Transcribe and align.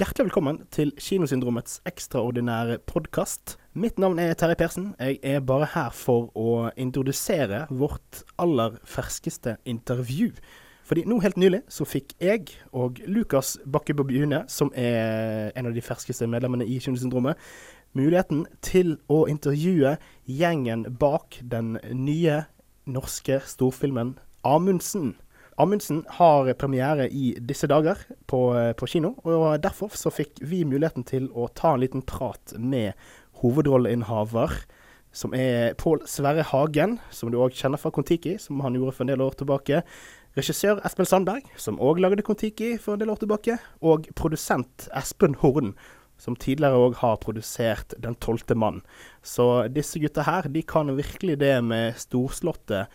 Hjertelig 0.00 0.30
velkommen 0.30 0.58
til 0.72 0.94
Kinosyndromets 0.96 1.74
ekstraordinære 1.84 2.78
podkast. 2.88 3.58
Mitt 3.76 3.98
navn 4.00 4.16
er 4.18 4.32
Terje 4.32 4.56
Persen. 4.56 4.86
Jeg 4.96 5.18
er 5.20 5.42
bare 5.44 5.66
her 5.74 5.90
for 5.92 6.30
å 6.32 6.70
introdusere 6.80 7.66
vårt 7.68 8.22
aller 8.40 8.78
ferskeste 8.88 9.58
intervju. 9.68 10.30
Fordi 10.88 11.04
nå 11.04 11.18
helt 11.20 11.36
nylig 11.36 11.60
så 11.68 11.84
fikk 11.84 12.14
jeg 12.16 12.48
og 12.72 13.02
Lukas 13.04 13.58
Bakkebo 13.68 14.08
Bjune, 14.08 14.46
som 14.48 14.72
er 14.72 15.52
en 15.52 15.68
av 15.68 15.76
de 15.76 15.84
ferskeste 15.84 16.24
medlemmene 16.24 16.64
i 16.64 16.80
Kinosyndromet, 16.80 17.36
muligheten 17.92 18.46
til 18.64 18.96
å 19.12 19.26
intervjue 19.28 19.98
gjengen 20.24 20.88
bak 20.96 21.42
den 21.44 21.74
nye 21.92 22.46
norske 22.88 23.42
storfilmen 23.44 24.16
Amundsen. 24.48 25.18
Amundsen 25.60 26.04
har 26.16 26.48
premiere 26.56 27.08
i 27.12 27.34
disse 27.36 27.68
dager 27.68 28.00
på, 28.30 28.40
på, 28.78 28.88
kino, 28.88 29.14
og 29.28 29.60
derfor 29.60 29.92
så 29.98 30.12
fikk 30.14 30.40
vi 30.40 30.62
muligheten 30.64 31.04
til 31.08 31.28
å 31.36 31.50
ta 31.52 31.74
en 31.74 31.82
liten 31.82 32.04
prat 32.06 32.54
med 32.56 32.96
hovedrolleinnehaver, 33.42 34.54
som 35.12 35.34
er 35.34 35.74
Pål 35.80 36.04
Sverre 36.08 36.44
Hagen, 36.46 36.98
som 37.10 37.32
du 37.32 37.38
òg 37.42 37.56
kjenner 37.58 37.80
fra 37.82 37.90
Kon-Tiki, 37.92 38.36
som 38.40 38.62
han 38.64 38.76
gjorde 38.78 38.94
for 38.96 39.04
en 39.04 39.12
del 39.12 39.24
år 39.24 39.36
tilbake. 39.40 39.82
Regissør 40.38 40.78
Espen 40.86 41.08
Sandberg, 41.08 41.48
som 41.58 41.80
òg 41.82 41.98
lagde 42.02 42.24
Kon-Tiki 42.26 42.76
for 42.78 42.94
en 42.94 43.02
del 43.02 43.10
år 43.10 43.18
tilbake. 43.20 43.58
Og 43.82 44.06
produsent 44.18 44.86
Espen 44.96 45.34
Horn, 45.42 45.74
som 46.20 46.36
tidligere 46.38 46.78
òg 46.78 46.98
har 47.00 47.18
produsert 47.22 47.96
Den 47.98 48.14
tolvte 48.22 48.54
mann. 48.54 48.82
Så 49.22 49.66
disse 49.72 49.98
gutta 49.98 50.22
her, 50.28 50.46
de 50.46 50.62
kan 50.62 50.92
virkelig 50.94 51.40
det 51.40 51.56
med 51.66 51.98
storslåtte 51.98 52.86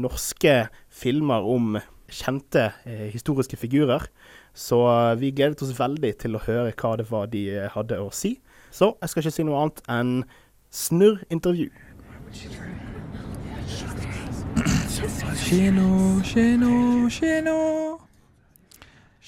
norske 0.00 0.56
filmer 0.90 1.46
om 1.46 1.78
kjente 2.14 2.72
eh, 2.84 3.08
historiske 3.12 3.56
figurer. 3.56 4.02
Så 4.54 4.88
eh, 4.90 5.18
vi 5.20 5.30
gledet 5.34 5.62
oss 5.62 5.78
veldig 5.78 6.12
til 6.22 6.36
å 6.36 6.44
høre 6.46 6.74
hva 6.74 6.96
det 7.00 7.10
var 7.10 7.26
de 7.32 7.42
eh, 7.54 7.70
hadde 7.74 8.00
å 8.00 8.10
si. 8.14 8.38
Så 8.70 8.96
jeg 9.00 9.08
skal 9.10 9.22
ikke 9.24 9.36
si 9.38 9.44
noe 9.46 9.60
annet 9.62 9.80
enn 9.90 10.12
snurr 10.70 11.18
intervju. 11.30 11.70
Kino, 15.40 16.20
kino, 16.22 17.08
kino. 17.10 17.58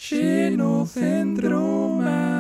Kinofendromet. 0.03 2.32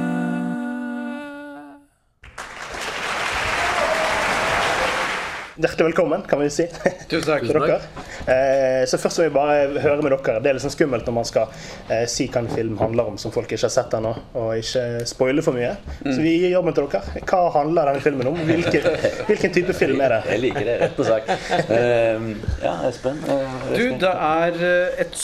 Hjertelig 5.62 5.84
velkommen, 5.92 6.22
kan 6.26 6.40
vi 6.40 6.48
si. 6.50 6.64
Tusen 7.06 7.22
takk. 7.28 7.44
Tusen 7.46 7.62
takk. 7.62 7.84
Eh, 8.26 8.82
så 8.90 8.98
først 8.98 9.20
vil 9.20 9.28
jeg 9.28 9.34
bare 9.36 9.82
høre 9.84 10.02
med 10.02 10.10
dere. 10.10 10.40
Det 10.42 10.50
er 10.50 10.56
litt 10.56 10.64
sånn 10.64 10.72
skummelt 10.74 11.06
når 11.06 11.14
man 11.14 11.28
skal 11.28 11.52
eh, 11.86 12.02
si 12.10 12.26
hva 12.32 12.40
en 12.42 12.48
film 12.50 12.80
handler 12.80 13.12
om 13.12 13.18
som 13.22 13.30
folk 13.30 13.46
ikke 13.46 13.68
har 13.68 13.74
sett 13.76 13.94
ennå, 13.94 14.10
og 14.40 14.48
ikke 14.58 14.82
spoile 15.06 15.44
for 15.46 15.54
mye. 15.54 15.76
Så 16.02 16.16
vi 16.18 16.32
gir 16.40 16.50
jobben 16.56 16.74
til 16.74 16.88
dere. 16.90 17.22
Hva 17.30 17.44
handler 17.54 17.92
denne 17.92 18.02
filmen 18.02 18.32
om? 18.32 18.40
Hvilken, 18.48 18.88
hvilken 19.28 19.54
type 19.54 19.76
film 19.78 20.02
er 20.02 20.16
det? 20.16 20.20
Jeg 20.32 20.42
liker 20.48 20.66
det, 20.66 20.74
rett 20.82 20.98
og 20.98 21.10
slett. 21.12 21.30
Uh, 21.70 22.26
ja, 22.64 22.74
Espen? 22.90 23.22
Uh, 23.30 23.70
Du, 23.76 23.84
det 24.02 24.12
er 24.16 24.58
eh, 24.72 25.00
et, 25.06 25.22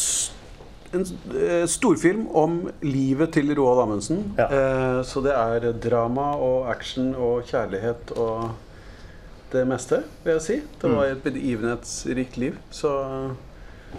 en 0.94 1.08
eh, 1.34 1.66
storfilm 1.74 2.28
om 2.44 2.60
livet 2.86 3.34
til 3.34 3.50
Roald 3.58 3.82
Amundsen. 3.88 4.22
Ja. 4.38 4.46
Eh, 4.46 5.02
så 5.02 5.26
det 5.26 5.34
er 5.34 5.68
drama 5.82 6.30
og 6.38 6.70
action 6.70 7.10
og 7.18 7.42
kjærlighet 7.50 8.14
og 8.14 8.54
det 9.52 9.64
meste, 9.68 10.02
vil 10.24 10.32
jeg 10.38 10.42
si. 10.42 10.56
Det 10.82 10.90
var 10.94 11.04
et 11.12 11.22
begivenhetsrikt 11.24 12.36
liv. 12.36 12.56
Så 12.70 12.90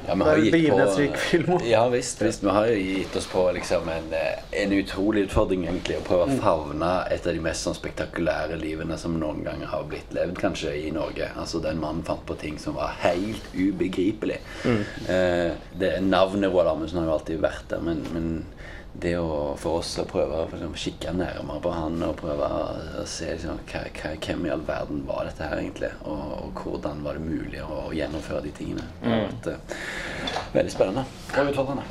ja, 0.05 0.13
det 0.13 0.21
er 0.21 0.35
en 0.37 0.51
begivenhetsrik 0.53 1.13
på, 1.15 1.17
film. 1.17 1.47
også. 1.55 1.65
ja 1.65 1.79
visst, 1.89 2.19
visst. 2.21 2.43
Vi 2.45 2.51
har 2.53 2.67
jo 2.69 2.75
gitt 2.77 3.15
oss 3.17 3.25
på 3.31 3.41
liksom 3.55 3.87
en, 3.89 4.11
eh, 4.13 4.43
en 4.61 4.73
utrolig 4.77 5.23
utfordring, 5.25 5.63
egentlig. 5.65 5.97
Å 5.97 6.05
prøve 6.05 6.27
Mm. 6.29 6.35
å 6.37 6.43
favne 6.43 6.91
et 7.11 7.25
av 7.25 7.33
de 7.33 7.39
mest 7.41 7.65
sånn, 7.65 7.73
spektakulære 7.79 8.59
livene 8.61 8.97
som 9.01 9.17
noen 9.19 9.41
gang 9.43 9.61
har 9.65 9.83
blitt 9.89 10.13
levd, 10.13 10.37
kanskje, 10.37 10.75
i 10.87 10.91
Norge. 10.91 11.31
Altså, 11.35 11.59
Den 11.61 11.79
mannen 11.81 12.03
fant 12.05 12.23
på 12.25 12.37
ting 12.37 12.59
som 12.59 12.75
var 12.75 12.93
helt 12.99 13.41
ubegripelig. 13.55 14.37
Mm. 14.63 14.85
Eh, 15.09 15.51
det 15.79 16.01
Navnet 16.03 16.51
Roald 16.53 16.69
Amundsen 16.75 16.99
har 16.99 17.05
jo 17.09 17.17
alltid 17.17 17.41
vært 17.41 17.67
der, 17.69 17.79
men, 17.81 18.05
men 18.13 18.45
det 18.93 19.13
å 19.21 19.55
for 19.59 19.79
oss 19.79 19.91
å 20.01 20.05
prøve 20.09 20.41
å 20.41 20.47
liksom, 20.49 20.73
kikke 20.79 21.13
nærmere 21.15 21.61
på 21.63 21.71
han 21.73 22.01
og 22.03 22.15
prøve 22.19 22.47
å, 22.49 23.05
se 23.07 23.29
liksom, 23.31 23.61
hva, 23.69 23.83
hva, 23.95 24.13
hvem 24.25 24.45
i 24.47 24.53
all 24.53 24.63
verden 24.67 25.03
var 25.07 25.29
dette 25.29 25.45
her 25.45 25.61
egentlig, 25.61 25.91
og, 26.03 26.23
og 26.39 26.63
hvordan 26.63 27.03
var 27.05 27.19
det 27.19 27.25
mulig 27.27 27.61
å, 27.63 27.69
å 27.87 27.95
gjennomføre 27.95 28.43
de 28.47 28.53
tingene. 28.57 28.85
Det 29.01 29.13
har 29.13 29.25
vært 29.27 29.51
uh, 29.53 29.75
veldig 30.57 30.73
spennende 30.73 31.05
og 31.35 31.51
utfordrende. 31.53 31.85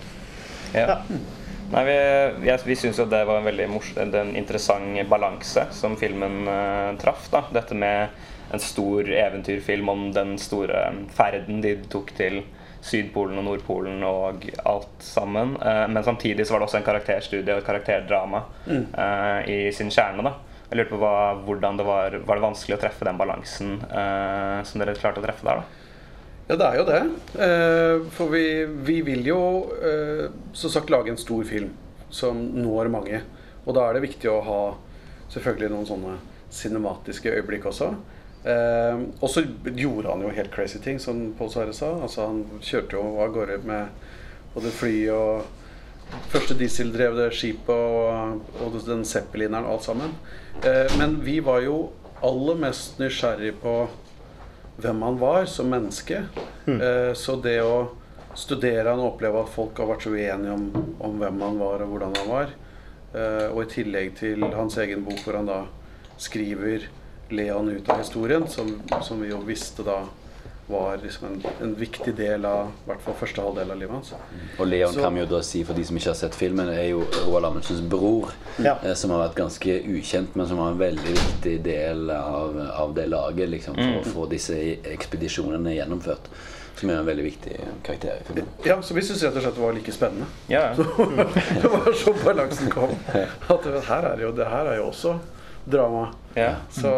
Ja. 0.75 0.99
Nei, 1.69 1.85
vi, 1.85 1.97
jeg, 2.49 2.61
vi 2.65 2.77
syns 2.81 2.99
jo 3.01 3.07
det 3.09 3.23
var 3.29 3.41
en 3.41 3.47
veldig 3.49 3.69
mors 3.71 3.89
en 4.01 4.15
en 4.17 4.35
interessant 4.41 4.99
balanse 5.09 5.67
som 5.77 5.97
filmen 6.01 6.49
uh, 6.49 6.97
traff. 7.01 7.29
da. 7.33 7.45
Dette 7.55 7.77
med 7.77 8.09
en 8.53 8.63
stor 8.63 9.09
eventyrfilm 9.13 9.89
om 9.93 10.07
den 10.17 10.39
store 10.41 10.87
ferden 11.17 11.61
de 11.65 11.75
tok 11.93 12.15
til 12.17 12.41
Sydpolen 12.81 13.39
og 13.41 13.47
Nordpolen 13.47 14.03
og 14.07 14.45
alt 14.69 15.03
sammen. 15.03 15.57
Eh, 15.63 15.87
men 15.91 16.05
samtidig 16.05 16.47
så 16.47 16.55
var 16.55 16.63
det 16.63 16.69
også 16.69 16.79
en 16.81 16.87
karakterstudie 16.87 17.55
og 17.55 17.63
et 17.63 17.67
karakterdrama 17.67 18.45
eh, 18.69 19.51
i 19.51 19.59
sin 19.75 19.91
kjerne. 19.91 20.25
da. 20.27 20.35
Jeg 20.69 20.81
lurte 20.81 20.93
på 20.93 21.01
hva, 21.01 21.13
hvordan 21.47 21.79
det 21.81 21.85
var 21.89 22.15
Var 22.29 22.37
det 22.37 22.45
vanskelig 22.45 22.75
å 22.77 22.81
treffe 22.83 23.07
den 23.09 23.17
balansen 23.17 23.79
eh, 23.89 24.59
som 24.69 24.83
dere 24.83 24.97
klarte 24.99 25.23
å 25.23 25.25
treffe 25.25 25.47
der? 25.49 25.63
da? 25.63 25.85
Ja, 26.49 26.57
det 26.57 26.67
er 26.67 26.77
jo 26.79 26.85
det. 26.89 27.01
For 28.17 28.31
vi, 28.33 28.43
vi 28.65 29.03
vil 29.05 29.27
jo 29.27 29.41
som 30.57 30.73
sagt 30.73 30.89
lage 30.89 31.13
en 31.13 31.21
stor 31.21 31.43
film 31.45 31.75
som 32.09 32.41
når 32.57 32.89
mange. 32.89 33.21
Og 33.67 33.77
da 33.77 33.85
er 33.85 33.99
det 33.99 34.07
viktig 34.07 34.31
å 34.33 34.39
ha 34.47 34.63
selvfølgelig 35.29 35.69
noen 35.75 35.91
sånne 35.91 36.15
cinematiske 36.49 37.35
øyeblikk 37.37 37.69
også. 37.69 37.91
Eh, 38.45 39.01
og 39.21 39.31
så 39.31 39.43
gjorde 39.65 40.13
han 40.13 40.23
jo 40.23 40.33
helt 40.35 40.53
crazy 40.55 40.81
ting, 40.83 41.01
som 41.03 41.33
Pål 41.39 41.53
Sverre 41.53 41.77
sa. 41.77 41.93
Altså, 42.03 42.29
han 42.29 42.45
kjørte 42.65 42.99
jo 42.99 43.19
av 43.23 43.33
gårde 43.35 43.61
med 43.69 43.89
både 44.55 44.73
fly 44.75 44.97
og 45.13 45.47
første 46.33 46.57
dieseldrevne 46.57 47.29
skipet 47.35 47.71
og, 47.75 48.45
og 48.65 48.77
den 48.87 49.05
zeppelineren 49.07 49.67
og 49.67 49.79
alt 49.79 49.89
sammen. 49.89 50.15
Eh, 50.65 50.87
men 51.01 51.19
vi 51.25 51.39
var 51.45 51.63
jo 51.67 51.89
aller 52.25 52.59
mest 52.59 52.99
nysgjerrig 52.99 53.55
på 53.63 53.75
hvem 54.79 55.03
han 55.03 55.19
var 55.19 55.47
som 55.51 55.71
menneske. 55.71 56.25
Eh, 56.69 57.13
så 57.15 57.37
det 57.43 57.59
å 57.65 57.91
studere 58.39 58.93
han 58.93 59.03
og 59.03 59.15
oppleve 59.15 59.43
at 59.43 59.51
folk 59.51 59.79
har 59.81 59.91
vært 59.91 60.07
så 60.07 60.15
uenige 60.15 60.55
om, 60.55 60.69
om 61.03 61.19
hvem 61.19 61.41
han 61.43 61.59
var 61.59 61.83
og 61.83 61.93
hvordan 61.93 62.17
han 62.21 62.29
var, 62.31 62.53
eh, 63.15 63.47
og 63.49 63.63
i 63.65 63.71
tillegg 63.73 64.15
til 64.21 64.47
hans 64.55 64.79
egen 64.79 65.03
bok 65.07 65.23
hvor 65.25 65.39
han 65.41 65.49
da 65.49 65.63
skriver 66.21 66.87
Leon 67.31 67.69
ut 67.69 67.89
av 67.89 67.99
historien, 67.99 68.49
som, 68.49 68.81
som 69.03 69.21
vi 69.23 69.29
jo 69.33 69.39
visste 69.45 69.83
da 69.87 70.03
var 70.69 70.99
liksom 71.01 71.27
en, 71.31 71.43
en 71.63 71.71
viktig 71.81 72.13
del 72.17 72.45
av 72.45 72.67
i 72.69 72.89
hvert 72.91 73.01
fall 73.01 73.15
første 73.17 73.41
halvdel 73.41 73.71
av 73.73 73.79
livet 73.81 73.95
hans. 73.95 74.11
Og 74.61 74.67
Leon 74.69 74.93
Så- 74.93 75.01
kan 75.01 75.15
vi 75.17 75.23
jo 75.23 75.27
da 75.31 75.39
si, 75.43 75.63
for 75.65 75.73
de 75.79 75.85
som 75.89 75.97
ikke 75.97 76.11
har 76.11 76.19
sett 76.19 76.35
filmen, 76.37 76.69
er 76.69 76.91
jo 76.91 77.07
Roald 77.25 77.47
Amundsens 77.49 77.81
bror. 77.89 78.35
Ja. 78.61 78.75
eh, 78.85 78.93
Som 78.95 79.11
har 79.15 79.23
vært 79.29 79.39
ganske 79.39 79.79
ukjent, 79.89 80.37
men 80.37 80.47
som 80.51 80.59
var 80.61 80.75
en 80.75 80.79
veldig 80.83 81.15
viktig 81.17 81.55
del 81.65 82.11
av, 82.11 82.59
av 82.85 82.93
det 82.95 83.07
laget. 83.09 83.49
liksom, 83.49 83.75
For 83.81 83.97
å 84.03 84.13
få 84.13 84.27
disse 84.29 84.59
ekspedisjonene 84.93 85.73
gjennomført. 85.79 86.29
Som 86.79 86.91
er 86.93 87.01
en 87.01 87.07
veldig 87.09 87.25
viktig 87.25 87.57
karakter 87.83 88.21
i 88.21 88.27
filmen. 88.29 88.53
Ja, 88.69 88.77
så 88.83 88.95
vi 88.95 89.03
syntes 89.03 89.25
rett 89.25 89.37
og 89.41 89.43
slett 89.43 89.57
det 89.57 89.65
var 89.65 89.73
like 89.73 89.93
spennende. 89.97 90.27
Ja, 90.53 90.69
det 91.63 91.73
var 91.73 91.93
så 91.97 92.13
balansen 92.25 92.69
kom. 92.71 92.93
At 93.49 93.65
det, 93.65 93.81
her 93.89 94.13
er 94.13 94.21
jo, 94.23 94.31
det 94.37 94.47
her 94.53 94.69
er 94.75 94.77
jo 94.83 94.91
også 94.93 95.17
drama. 95.71 96.09
ja. 96.35 96.55
Så, 96.71 96.93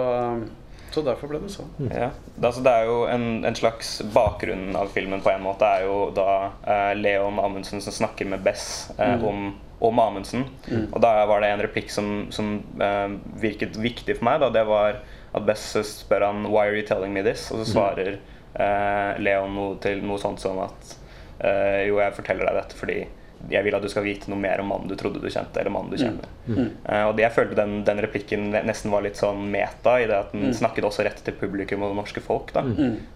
så 0.91 1.03
derfor 1.07 1.31
ble 1.31 1.39
det 1.45 1.53
sånn. 1.55 1.71
Ja, 1.87 2.09
det, 2.35 2.47
altså, 2.49 2.63
det 2.67 2.71
er 2.75 2.89
jo 2.89 2.97
en, 3.07 3.27
en 3.47 3.55
slags 3.59 4.01
Bakgrunnen 4.15 4.75
av 4.79 4.91
filmen 4.95 5.23
på 5.23 5.31
en 5.31 5.45
måte 5.45 5.67
er 5.67 5.85
jo 5.87 6.09
da 6.17 6.31
eh, 6.67 6.95
Leon 6.99 7.39
Amundsen 7.39 7.83
som 7.85 7.95
snakker 7.95 8.27
med 8.27 8.43
Bess 8.43 8.91
eh, 8.99 9.23
om, 9.23 9.53
om 9.79 10.03
Amundsen. 10.03 10.49
Og 10.91 10.99
da 11.05 11.13
var 11.31 11.45
det 11.45 11.53
en 11.55 11.63
replikk 11.63 11.95
som, 11.95 12.27
som 12.35 12.57
eh, 12.83 13.07
virket 13.39 13.79
viktig 13.79 14.19
for 14.19 14.27
meg. 14.33 14.43
Da. 14.43 14.51
Det 14.59 14.67
var 14.67 14.99
at 15.31 15.47
Bess 15.47 15.77
spør 15.87 16.27
han 16.27 16.43
'Why 16.49 16.67
are 16.67 16.77
you 16.81 16.87
telling 16.87 17.15
me 17.15 17.23
this?' 17.23 17.53
Og 17.55 17.63
så 17.63 17.71
svarer 17.71 18.19
eh, 18.59 19.21
Leon 19.23 19.55
noe 19.55 19.79
til 19.83 20.03
noe 20.03 20.19
sånt 20.19 20.43
som 20.43 20.59
at 20.65 20.97
eh, 21.39 21.87
Jo, 21.87 22.01
jeg 22.03 22.19
forteller 22.19 22.51
deg 22.51 22.59
dette 22.65 22.79
fordi 22.79 23.01
jeg 23.49 23.65
vil 23.65 23.75
at 23.75 23.83
du 23.83 23.89
skal 23.91 24.05
vite 24.05 24.31
noe 24.31 24.39
mer 24.41 24.61
om 24.63 24.69
mannen 24.71 24.91
du 24.91 24.97
trodde 24.99 25.21
du 25.23 25.29
kjente, 25.31 25.61
eller 25.61 25.73
mannen 25.73 25.95
du 25.95 25.99
kjenner. 26.01 26.27
Eh, 26.51 27.05
og 27.07 27.15
det, 27.17 27.25
jeg 27.25 27.35
følte 27.35 27.57
den, 27.59 27.79
den 27.87 28.03
replikken 28.05 28.51
nesten 28.53 28.93
var 28.93 29.05
litt 29.07 29.17
sånn 29.21 29.47
meta, 29.53 29.97
i 30.03 30.09
det 30.11 30.19
at 30.19 30.35
den 30.35 30.53
snakket 30.57 30.87
også 30.87 31.07
rett 31.07 31.23
til 31.25 31.37
publikum 31.41 31.85
og 31.87 31.95
det 31.95 32.01
norske 32.03 32.23
folk. 32.25 32.53
da. 32.57 32.65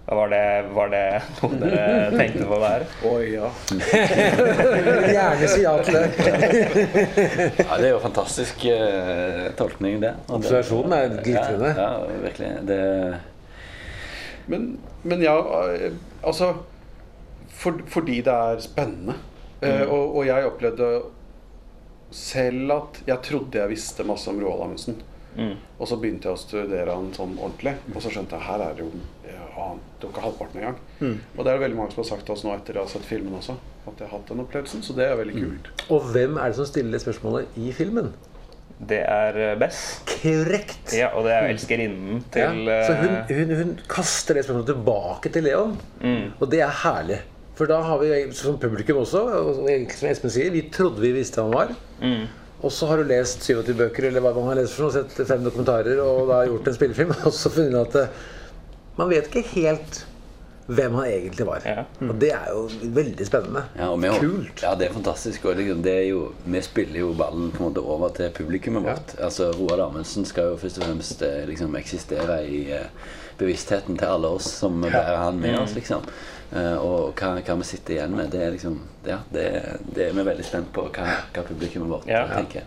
Da 0.07 0.19
Var, 0.19 0.33
det, 0.33 0.43
var 0.77 0.91
det 0.95 1.03
noe 1.43 1.61
dere 1.61 1.85
tenkte 2.21 2.49
på 2.49 2.61
der? 2.63 2.87
Oi, 3.11 3.23
ja. 3.35 3.51
Gjerne 5.15 5.51
si 5.53 5.63
ja 5.65 5.77
til 5.85 6.01
det. 6.01 6.07
Ja, 7.65 7.77
Det 7.79 7.87
er 7.87 7.93
jo 7.93 8.01
fantastisk 8.03 8.65
uh, 8.69 9.51
tolkning, 9.59 10.01
det. 10.03 10.15
Og 10.29 10.41
Observasjonen 10.41 10.97
er 10.97 11.15
glitrende. 11.21 11.71
Ja, 11.77 11.91
ja 12.01 12.19
virkelig. 12.25 12.51
Det 12.69 12.81
Men, 14.47 14.67
men 15.03 15.23
ja, 15.25 15.37
eh, 15.73 15.93
altså 16.23 16.55
for, 17.55 17.79
Fordi 17.89 18.21
det 18.25 18.33
er 18.33 18.61
spennende. 18.61 19.17
Eh, 19.65 19.85
og, 19.89 20.19
og 20.19 20.29
jeg 20.29 20.49
opplevde 20.51 20.91
selv 22.15 22.73
at 22.77 23.03
jeg 23.09 23.27
trodde 23.27 23.59
jeg 23.59 23.73
visste 23.73 24.07
masse 24.07 24.31
om 24.31 24.41
Roald 24.43 24.69
Amundsen. 24.69 25.01
Mm. 25.35 25.57
Og 25.81 25.89
så 25.91 25.99
begynte 25.99 26.31
jeg 26.31 26.39
å 26.39 26.43
studere 26.45 26.95
han 26.95 27.11
sånn 27.17 27.35
ordentlig, 27.41 27.75
og 27.91 28.03
så 28.03 28.13
skjønte 28.13 28.39
jeg 28.39 28.47
her 28.47 28.63
er 28.69 28.77
det 28.77 28.85
jo 28.85 28.91
jeg 29.25 29.41
ante 29.65 30.07
jo 30.07 30.11
ikke 30.11 30.23
halvparten 30.25 30.61
engang. 30.61 30.77
Og 31.35 31.41
det 31.41 31.49
er 31.49 31.57
det 31.57 31.63
veldig 31.65 31.79
mange 31.79 31.95
som 31.95 32.03
har 32.03 32.11
sagt 32.11 32.27
til 32.29 32.35
oss 32.37 32.45
nå 32.47 32.53
etter 32.55 32.79
å 32.79 32.85
ha 32.85 32.91
sett 32.91 33.07
filmen 33.09 33.35
også, 33.39 33.57
at 33.87 33.99
de 33.99 34.07
har 34.07 34.13
hatt 34.13 34.31
den 34.31 34.45
opplevelsen. 34.45 34.85
Så 34.87 34.97
det 34.97 35.09
er 35.09 35.19
veldig 35.19 35.35
kult. 35.39 35.73
Og 35.95 36.07
hvem 36.15 36.39
er 36.39 36.53
det 36.53 36.59
som 36.59 36.69
stiller 36.69 36.97
det 36.97 37.03
spørsmålet 37.05 37.59
i 37.61 37.75
filmen? 37.77 38.13
Det 38.75 39.01
er 39.07 39.37
eh, 39.39 39.53
Bess. 39.59 39.81
Korrekt! 40.09 40.95
Ja, 40.97 41.13
og 41.15 41.29
det 41.29 41.35
er 41.37 41.47
elskerinnen 41.53 42.19
elskerinnen 42.19 42.25
Ja, 42.25 42.25
til 42.35 42.89
så 42.89 42.97
hun, 42.99 43.15
eh, 43.21 43.37
hun, 43.39 43.55
hun 43.61 43.77
kaster 43.91 44.37
det 44.37 44.45
spørsmålet 44.47 44.73
tilbake 44.73 45.31
til 45.35 45.47
Leon. 45.47 45.77
Mm. 46.03 46.25
Og 46.41 46.51
det 46.51 46.65
er 46.67 46.75
herlig. 46.83 47.21
For 47.55 47.71
da 47.71 47.81
har 47.87 48.01
vi 48.03 48.09
som 48.35 48.57
publikum 48.59 48.99
også, 49.05 49.21
som 49.55 50.09
Espen 50.11 50.33
sier, 50.35 50.51
vi 50.55 50.65
trodde 50.75 51.03
vi 51.05 51.13
visste 51.15 51.43
hvem 51.43 51.53
han 51.53 51.61
var. 51.61 51.77
mm. 52.01 52.25
Og 52.65 52.73
så 52.73 52.87
har 52.89 52.97
du 52.97 53.05
lest 53.05 53.43
27 53.45 53.75
bøker, 53.77 54.07
eller 54.09 54.23
hva 54.25 54.31
man 54.39 54.47
har 54.49 54.63
lest 54.63 54.73
for 54.73 54.87
noe, 54.87 54.95
sett 54.95 55.27
fem 55.29 55.43
dokumentarer 55.45 55.99
og 56.01 56.31
da 56.31 56.39
gjort 56.49 56.71
en 56.71 56.77
spillefilm, 56.79 57.11
og 57.29 57.35
så 57.37 57.51
funnet 57.53 57.77
at 57.91 57.99
eh, 58.01 58.23
man 58.97 59.11
vet 59.11 59.29
ikke 59.29 59.43
helt 59.51 59.99
hvem 60.67 60.95
han 60.97 61.11
egentlig 61.11 61.45
var. 61.45 61.67
Ja. 61.69 61.83
Og 62.07 62.15
det 62.23 62.31
er 62.33 62.47
jo 62.55 62.63
veldig 62.97 63.27
spennende. 63.29 63.67
Ja, 63.77 63.91
og 63.93 63.99
vi, 64.01 64.13
Kult. 64.23 64.63
Ja, 64.65 64.73
det 64.81 64.87
er 64.89 64.95
fantastisk. 64.95 65.45
Og 65.45 65.59
liksom, 65.61 65.83
det 65.85 65.93
er 65.93 66.07
jo, 66.09 66.23
vi 66.47 66.63
spiller 66.65 67.03
jo 67.03 67.11
ballen 67.19 67.51
på 67.53 67.61
en 67.61 67.67
måte 67.69 67.85
over 67.85 68.15
til 68.17 68.33
publikummet 68.33 68.87
vårt. 68.87 69.13
Altså, 69.21 69.51
Roald 69.59 69.85
Amundsen 69.85 70.25
skal 70.25 70.55
jo 70.55 70.57
først 70.63 70.81
og 70.81 70.87
fremst 70.89 71.21
eh, 71.27 71.43
liksom, 71.51 71.77
eksistere 71.77 72.39
i 72.49 72.63
eh, 72.79 72.89
bevisstheten 73.43 74.01
til 74.01 74.09
alle 74.09 74.31
oss 74.39 74.49
som 74.63 74.81
bærer 74.87 75.21
han 75.21 75.37
med 75.43 75.59
oss. 75.61 75.77
liksom. 75.77 76.09
Eh, 76.53 76.77
og 76.79 77.15
hva, 77.19 77.35
hva 77.41 77.55
vi 77.59 77.65
sitter 77.67 77.97
igjen 77.97 78.13
med, 78.15 78.29
det 78.31 78.43
er 78.45 78.53
liksom 78.55 78.81
Ja, 79.05 79.19
det, 79.29 79.43
det 79.93 80.07
er 80.09 80.15
vi 80.17 80.23
veldig 80.25 80.45
spent 80.47 80.71
på 80.73 80.87
hva, 80.89 81.05
hva 81.35 81.43
publikummet 81.45 81.91
vårt 81.91 82.07
Ja. 82.09 82.23
tenker. 82.31 82.63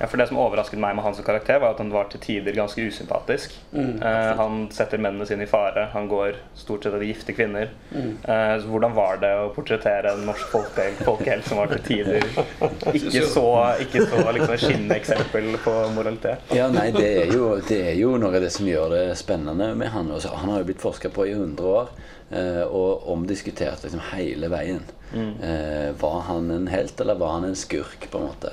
Ja, 0.00 0.06
for 0.10 0.16
Det 0.18 0.26
som 0.28 0.38
overrasket 0.42 0.78
meg 0.82 0.96
med 0.98 1.04
hans 1.04 1.20
karakter, 1.22 1.60
var 1.62 1.76
at 1.76 1.78
han 1.78 1.92
var 1.94 2.08
til 2.10 2.18
tider 2.20 2.56
ganske 2.56 2.82
usympatisk. 2.82 3.54
Eh, 3.74 4.32
han 4.40 4.64
setter 4.74 4.98
mennene 4.98 5.26
sine 5.26 5.46
i 5.46 5.50
fare. 5.50 5.84
Han 5.92 6.08
går 6.10 6.34
stort 6.58 6.82
sett 6.82 6.94
etter 6.96 7.06
gifte 7.06 7.32
kvinner. 7.36 7.70
Eh, 7.94 8.56
så 8.58 8.66
hvordan 8.66 8.96
var 8.96 9.20
det 9.22 9.30
å 9.38 9.52
portrettere 9.54 10.16
en 10.16 10.26
norsk 10.26 10.50
folkehelt, 10.50 11.04
folkehelt 11.06 11.46
som 11.46 11.58
var 11.62 11.70
til 11.76 11.84
tider 11.86 12.26
ikke 12.98 13.22
så, 13.30 13.46
ikke 13.86 14.02
så 14.10 14.24
liksom, 14.34 14.56
skinnende 14.58 14.98
eksempel 14.98 15.52
på 15.62 15.76
moralitet? 15.94 16.42
Ja, 16.58 16.66
nei, 16.74 16.88
det 16.90 17.06
er, 17.22 17.32
jo, 17.38 17.54
det 17.68 17.80
er 17.92 17.96
jo 18.00 18.16
noe 18.18 18.34
av 18.34 18.42
det 18.42 18.50
som 18.56 18.66
gjør 18.66 18.96
det 18.96 19.06
spennende 19.20 19.70
med 19.78 19.94
han. 19.94 20.10
Også, 20.10 20.34
han 20.34 20.50
har 20.56 20.64
jo 20.64 20.72
blitt 20.72 20.82
forska 20.82 21.10
på 21.14 21.28
i 21.30 21.36
100 21.38 21.62
år. 21.70 21.94
Eh, 22.30 22.62
Og 22.62 23.08
omdiskutert 23.12 23.84
liksom 23.84 24.02
hele 24.12 24.50
veien. 24.52 24.82
Eh, 25.14 25.92
var 26.00 26.20
han 26.28 26.50
en 26.50 26.68
helt, 26.68 27.00
eller 27.00 27.14
var 27.14 27.38
han 27.38 27.44
en 27.44 27.56
skurk? 27.56 28.10
på 28.10 28.18
en 28.18 28.26
måte 28.28 28.52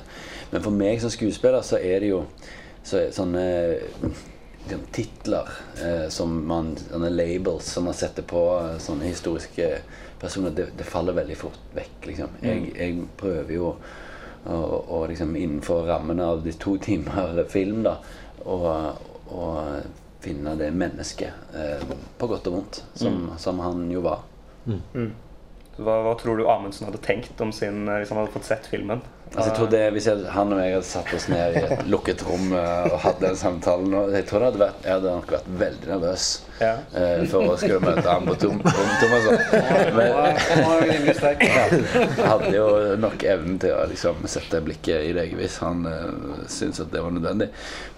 Men 0.52 0.64
for 0.64 0.72
meg 0.72 1.02
som 1.02 1.12
skuespiller 1.12 1.62
så 1.62 1.78
er 1.82 2.00
det 2.00 2.14
jo 2.14 2.24
så 2.86 3.00
er 3.02 3.12
sånne 3.12 3.44
liksom, 4.64 4.82
titler 4.94 5.50
eh, 5.82 6.08
som 6.14 6.36
man 6.48 6.76
Sånne 6.78 7.10
labels 7.10 7.66
som 7.66 7.88
man 7.90 7.98
setter 7.98 8.24
på 8.24 8.42
sånne 8.80 9.10
historiske 9.10 9.72
personer, 10.22 10.54
det, 10.56 10.68
det 10.78 10.86
faller 10.88 11.18
veldig 11.18 11.38
fort 11.38 11.74
vekk. 11.76 12.06
liksom 12.06 12.38
Jeg, 12.42 12.70
jeg 12.78 13.08
prøver 13.18 13.54
jo 13.58 13.74
å, 14.46 15.06
liksom 15.10 15.36
innenfor 15.36 15.88
rammen 15.90 16.20
av 16.22 16.44
de 16.46 16.54
to 16.54 16.78
timer 16.78 17.44
film 17.50 17.82
da 17.84 17.98
å 18.46 18.62
finne 20.26 20.56
det 20.60 20.72
mennesket 20.76 21.56
eh, 21.56 21.86
på 22.20 22.30
godt 22.32 22.50
og 22.50 22.58
vondt 22.60 22.82
som, 22.98 23.30
som 23.42 23.62
han 23.64 23.86
jo 23.94 24.02
var. 24.06 24.26
Hva, 25.76 25.96
hva 26.06 26.14
tror 26.20 26.40
du 26.40 26.48
Amundsen 26.48 26.88
hadde 26.88 27.02
tenkt 27.04 27.42
om 27.44 27.52
sin, 27.56 27.84
eh, 27.88 28.02
hvis 28.02 28.12
han 28.14 28.22
hadde 28.22 28.34
fått 28.34 28.48
sett 28.48 28.70
filmen? 28.72 29.04
Altså, 29.36 29.50
jeg 29.50 29.56
tror 29.58 29.70
det, 29.72 29.82
Hvis 29.92 30.06
jeg, 30.08 30.26
han 30.32 30.54
og 30.54 30.60
jeg 30.62 30.74
hadde 30.78 30.88
satt 30.88 31.14
oss 31.18 31.26
ned 31.32 31.56
i 31.58 31.62
et 31.66 31.88
lukket 31.92 32.22
rom 32.24 32.54
uh, 32.56 32.86
og 32.88 32.98
hatt 33.04 33.22
den 33.24 33.36
samtalen 33.40 33.90
nå, 33.92 34.04
Jeg 34.16 34.28
tror 34.30 34.44
det 34.44 34.50
hadde 34.52 34.62
vært, 34.62 34.86
jeg 34.86 34.94
hadde 34.96 35.16
nok 35.18 35.34
vært 35.36 35.50
veldig 35.62 35.90
nervøs 35.92 36.28
Ja. 36.62 36.70
uh, 36.96 37.24
for 37.32 37.52
å 37.52 37.58
skulle 37.60 37.82
møte 37.84 38.06
ham 38.08 38.30
på 38.30 38.36
tom, 38.40 38.62
Tom 38.64 38.92
Thomasson. 39.02 39.42
Men 39.98 40.08
jeg 41.12 42.30
hadde 42.30 42.54
jo 42.54 42.68
nok 43.02 43.26
evnen 43.28 43.60
til 43.60 43.76
å 43.76 43.82
liksom, 43.92 44.24
sette 44.32 44.62
blikket 44.64 45.10
i 45.10 45.12
deg 45.18 45.36
hvis 45.36 45.58
han 45.66 45.84
uh, 45.84 46.46
syntes 46.48 46.86
at 46.86 46.94
det 46.94 47.04
var 47.04 47.12
nødvendig. 47.16 47.50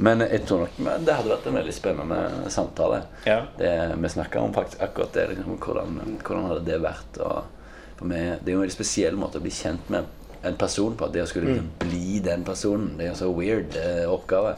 Men 0.01 0.25
jeg 0.25 0.41
tror 0.49 0.65
nok 0.65 0.81
men 0.87 1.05
det 1.05 1.19
hadde 1.19 1.33
vært 1.35 1.47
en 1.51 1.59
veldig 1.59 1.75
spennende 1.75 2.49
samtale. 2.53 3.03
Ja. 3.29 3.43
Det, 3.59 3.73
vi 3.93 4.13
snakka 4.15 4.41
om 4.41 4.57
faktisk 4.57 4.81
akkurat 4.87 5.13
det. 5.13 5.27
Liksom, 5.35 5.59
hvordan, 5.61 6.01
hvordan 6.23 6.49
hadde 6.49 6.65
det 6.65 6.81
vært? 6.81 7.21
Og 7.21 7.93
for 7.99 8.09
meg, 8.09 8.39
det 8.41 8.49
er 8.49 8.55
jo 8.55 8.61
en 8.61 8.65
veldig 8.65 8.77
spesiell 8.77 9.17
måte 9.21 9.37
å 9.37 9.45
bli 9.45 9.53
kjent 9.53 9.93
med 9.93 10.09
en 10.43 10.55
person 10.59 10.95
på. 10.97 11.07
Det 11.13 11.23
å 11.23 11.29
skulle 11.29 11.53
liksom, 11.53 11.69
bli 11.79 12.19
den 12.25 12.43
personen. 12.47 12.93
Det 12.97 13.07
er 13.07 13.13
en 13.13 13.19
så 13.19 13.31
weird 13.33 13.77
eh, 13.81 14.05
oppgave. 14.11 14.55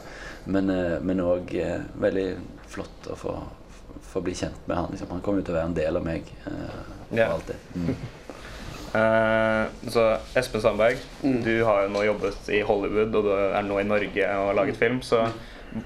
Men 0.50 1.20
òg 1.24 1.54
eh, 1.60 1.80
veldig 2.00 2.28
flott 2.70 3.10
å 3.12 3.16
få, 3.18 3.34
få 4.12 4.22
bli 4.24 4.34
kjent 4.34 4.66
med 4.66 4.76
han. 4.76 4.88
Liksom. 4.92 5.10
Han 5.10 5.20
kommer 5.24 5.42
jo 5.42 5.48
til 5.50 5.56
å 5.56 5.60
være 5.60 5.70
en 5.72 5.78
del 5.78 6.00
av 6.00 6.06
meg 6.06 6.32
eh, 6.46 6.80
for 7.10 7.18
Ja. 7.18 7.30
alltid. 7.34 7.68
Mm. 7.74 7.94
Uh, 8.90 9.66
så 9.94 10.04
Espen 10.34 10.62
Sandberg, 10.64 10.98
du 11.22 11.52
har 11.66 11.84
jo 11.84 11.92
nå 11.94 12.02
jobbet 12.08 12.48
i 12.50 12.62
Hollywood, 12.66 13.14
og 13.14 13.28
du 13.28 13.32
er 13.36 13.62
nå 13.66 13.78
i 13.78 13.86
Norge 13.86 14.26
og 14.34 14.48
har 14.50 14.58
laget 14.58 14.80
film. 14.80 14.98
Så 15.06 15.24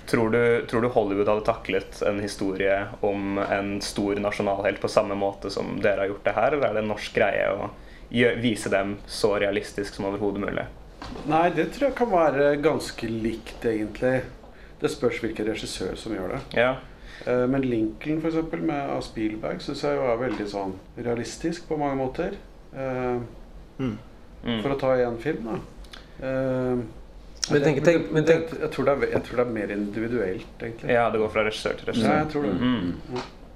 tror 0.09 0.31
du, 0.33 0.41
tror 0.71 0.81
du 0.81 0.89
Hollywood 0.89 1.29
hadde 1.29 1.45
taklet 1.45 1.99
en 2.09 2.21
historie 2.25 2.79
om 3.05 3.37
en 3.45 3.75
stor 3.85 4.17
nasjonalhelt 4.25 4.81
på 4.81 4.89
samme 4.89 5.17
måte 5.21 5.51
som 5.53 5.75
dere 5.85 6.07
har 6.07 6.13
gjort 6.15 6.25
det 6.25 6.37
her, 6.39 6.57
eller 6.57 6.71
er 6.71 6.79
det 6.79 6.85
en 6.87 6.93
norsk 6.95 7.17
greie 7.19 7.43
gjø- 7.51 7.69
vise 8.11 8.71
dem 8.71 8.97
så 9.07 9.35
realistisk 9.41 9.95
som 9.95 10.05
overhodet 10.05 10.41
mulig? 10.41 10.67
Nei, 11.29 11.51
det 11.51 11.73
tror 11.73 11.89
jeg 11.91 11.95
kan 11.99 12.11
være 12.11 12.57
ganske 12.63 13.09
likt, 13.09 13.65
egentlig. 13.65 14.23
Det 14.81 14.91
spørs 14.91 15.21
hvilken 15.21 15.47
regissør 15.47 15.95
som 15.97 16.13
gjør 16.13 16.29
det. 16.37 16.41
Ja. 16.57 16.77
Eh, 17.27 17.47
Men 17.47 17.63
Lincoln 17.63 18.21
for 18.21 18.29
eksempel, 18.29 18.63
med 18.63 18.91
av 18.91 19.01
Spielberg 19.03 19.61
syns 19.61 19.83
jeg 19.83 19.97
jo 19.97 20.03
er 20.13 20.17
veldig 20.29 20.47
sånn 20.51 20.75
realistisk 20.99 21.69
på 21.69 21.77
mange 21.79 21.97
måter. 21.97 22.35
Eh, 22.75 23.19
Mm. 23.79 23.99
For 24.63 24.71
å 24.71 24.79
ta 24.79 24.89
én 24.97 25.17
film, 25.19 25.45
da. 25.45 25.55
Eh, 26.27 26.77
Men 27.51 27.63
tenk- 27.63 27.83
tenk- 27.85 28.11
men 28.13 28.25
tenk- 28.25 28.51
det- 28.51 28.61
jeg, 28.61 28.71
tror 28.71 28.85
det 28.85 28.93
er, 29.09 29.11
jeg 29.13 29.23
tror 29.25 29.37
det 29.37 29.47
er 29.47 29.53
mer 29.53 29.71
individuelt, 29.73 30.47
egentlig. 30.61 30.91
ja, 30.91 31.11
det 31.11 31.19
går 31.19 31.29
fra 31.31 31.43
regissør 31.45 31.77
til 31.79 31.87
Ja, 31.87 31.93
regissør. 31.93 32.19
jeg 32.19 32.29
tror 32.29 32.43
det. 32.43 32.61
Mm. 32.61 32.93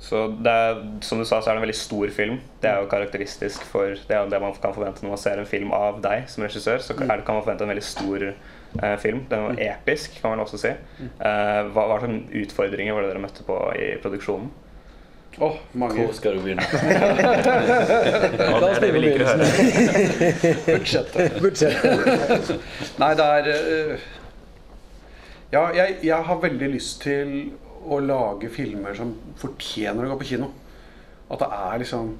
Så 0.00 0.28
det 0.38 0.50
er, 0.50 0.76
som 1.02 1.18
du 1.18 1.24
sa, 1.26 1.40
så 1.42 1.50
er 1.50 1.54
det 1.56 1.58
en 1.58 1.64
veldig 1.66 1.76
stor 1.76 2.08
film. 2.14 2.36
Det 2.62 2.68
er 2.70 2.78
jo 2.82 2.86
karakteristisk 2.90 3.62
for 3.66 3.84
Det 4.08 4.14
er 4.14 4.28
det 4.30 4.40
man 4.40 4.54
kan 4.54 4.74
forvente 4.76 5.02
når 5.02 5.10
man 5.16 5.24
ser 5.24 5.38
en 5.42 5.46
film 5.50 5.72
av 5.74 5.98
deg 6.04 6.28
som 6.30 6.42
regissør. 6.46 6.78
Så 6.84 6.92
er 6.94 6.98
det, 7.10 7.24
kan 7.26 7.34
man 7.34 7.42
forvente 7.42 7.64
en 7.66 7.72
veldig 7.72 7.86
stor 7.86 8.18
eh, 8.30 8.96
film. 9.02 9.20
Den 9.30 9.40
var 9.48 9.54
episk, 9.66 10.08
kan 10.22 10.30
man 10.36 10.44
også 10.44 10.58
si. 10.62 10.70
Eh, 11.02 11.62
hva 11.74 11.82
hva 11.90 11.96
slags 12.04 12.30
utfordringer 12.44 12.92
var 12.94 13.00
det 13.04 13.10
dere 13.12 13.24
møtte 13.26 13.42
på 13.48 13.56
i 13.74 13.76
produksjonen? 14.04 14.48
Åh, 15.38 15.54
mange. 15.78 16.02
Hvor 16.02 16.12
skal 16.14 16.34
du 16.38 16.42
begynne? 16.42 16.62
Det 16.62 16.68
er 18.70 18.80
det 18.82 18.92
vi 18.94 18.98
liker 19.02 19.22
å 19.22 19.24
høre. 19.34 19.46
Budsjettet. 20.78 21.26
Budsjettet. 21.42 22.50
Nei, 23.02 23.12
det 23.18 23.26
er 23.36 23.44
eh, 23.54 23.94
Ja, 25.52 25.62
jeg, 25.74 25.88
jeg 26.06 26.20
har 26.30 26.38
veldig 26.42 26.68
lyst 26.74 26.94
til 27.06 27.28
å 27.94 27.98
lage 28.04 28.48
filmer 28.52 28.94
som 28.94 29.14
fortjener 29.40 30.04
å 30.06 30.14
gå 30.14 30.18
på 30.22 30.28
kino. 30.34 30.50
At 31.30 31.38
det 31.42 31.48
er 31.52 31.78
liksom 31.82 32.10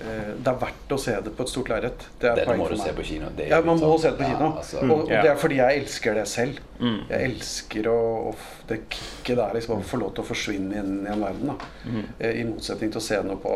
eh, 0.00 0.30
Det 0.42 0.48
er 0.50 0.56
verdt 0.62 0.92
å 0.94 0.98
se 0.98 1.12
det 1.22 1.32
på 1.36 1.44
et 1.44 1.52
stort 1.52 1.68
lerret. 1.70 2.06
Det 2.18 2.30
er 2.30 2.34
Dette 2.40 2.46
poenget 2.48 2.62
må 2.64 2.68
du 2.72 2.80
se 2.82 2.92
på 2.96 3.04
kino. 3.06 3.28
Det 3.36 3.44
er 3.46 3.50
Ja, 3.52 3.60
man 3.66 3.78
må 3.78 3.90
sånn- 3.92 4.00
se 4.02 4.10
det 4.10 4.18
på 4.18 4.30
kino. 4.30 4.48
Ja, 4.48 4.56
altså, 4.62 4.78
og, 4.86 4.90
og 5.02 5.08
det 5.12 5.30
er 5.30 5.36
fordi 5.36 5.60
jeg 5.60 5.82
elsker 5.82 6.14
det 6.18 6.26
selv. 6.28 6.58
Mm. 6.80 6.96
Jeg 7.10 7.28
elsker 7.30 7.90
å, 7.92 7.98
å 8.30 8.34
det 8.70 8.80
kicket 8.90 9.36
der 9.36 9.54
liksom 9.54 9.76
å 9.78 9.84
få 9.92 10.00
lov 10.02 10.14
til 10.16 10.24
å 10.24 10.30
forsvinne 10.30 10.80
inn 10.82 11.06
i 11.06 11.12
en 11.12 11.20
verden. 11.26 11.52
da 11.52 11.70
Mm. 11.86 12.02
Eh, 12.18 12.40
I 12.40 12.44
motsetning 12.48 12.90
til 12.92 13.00
å 13.00 13.06
se 13.10 13.22
noe 13.22 13.36
på 13.36 13.54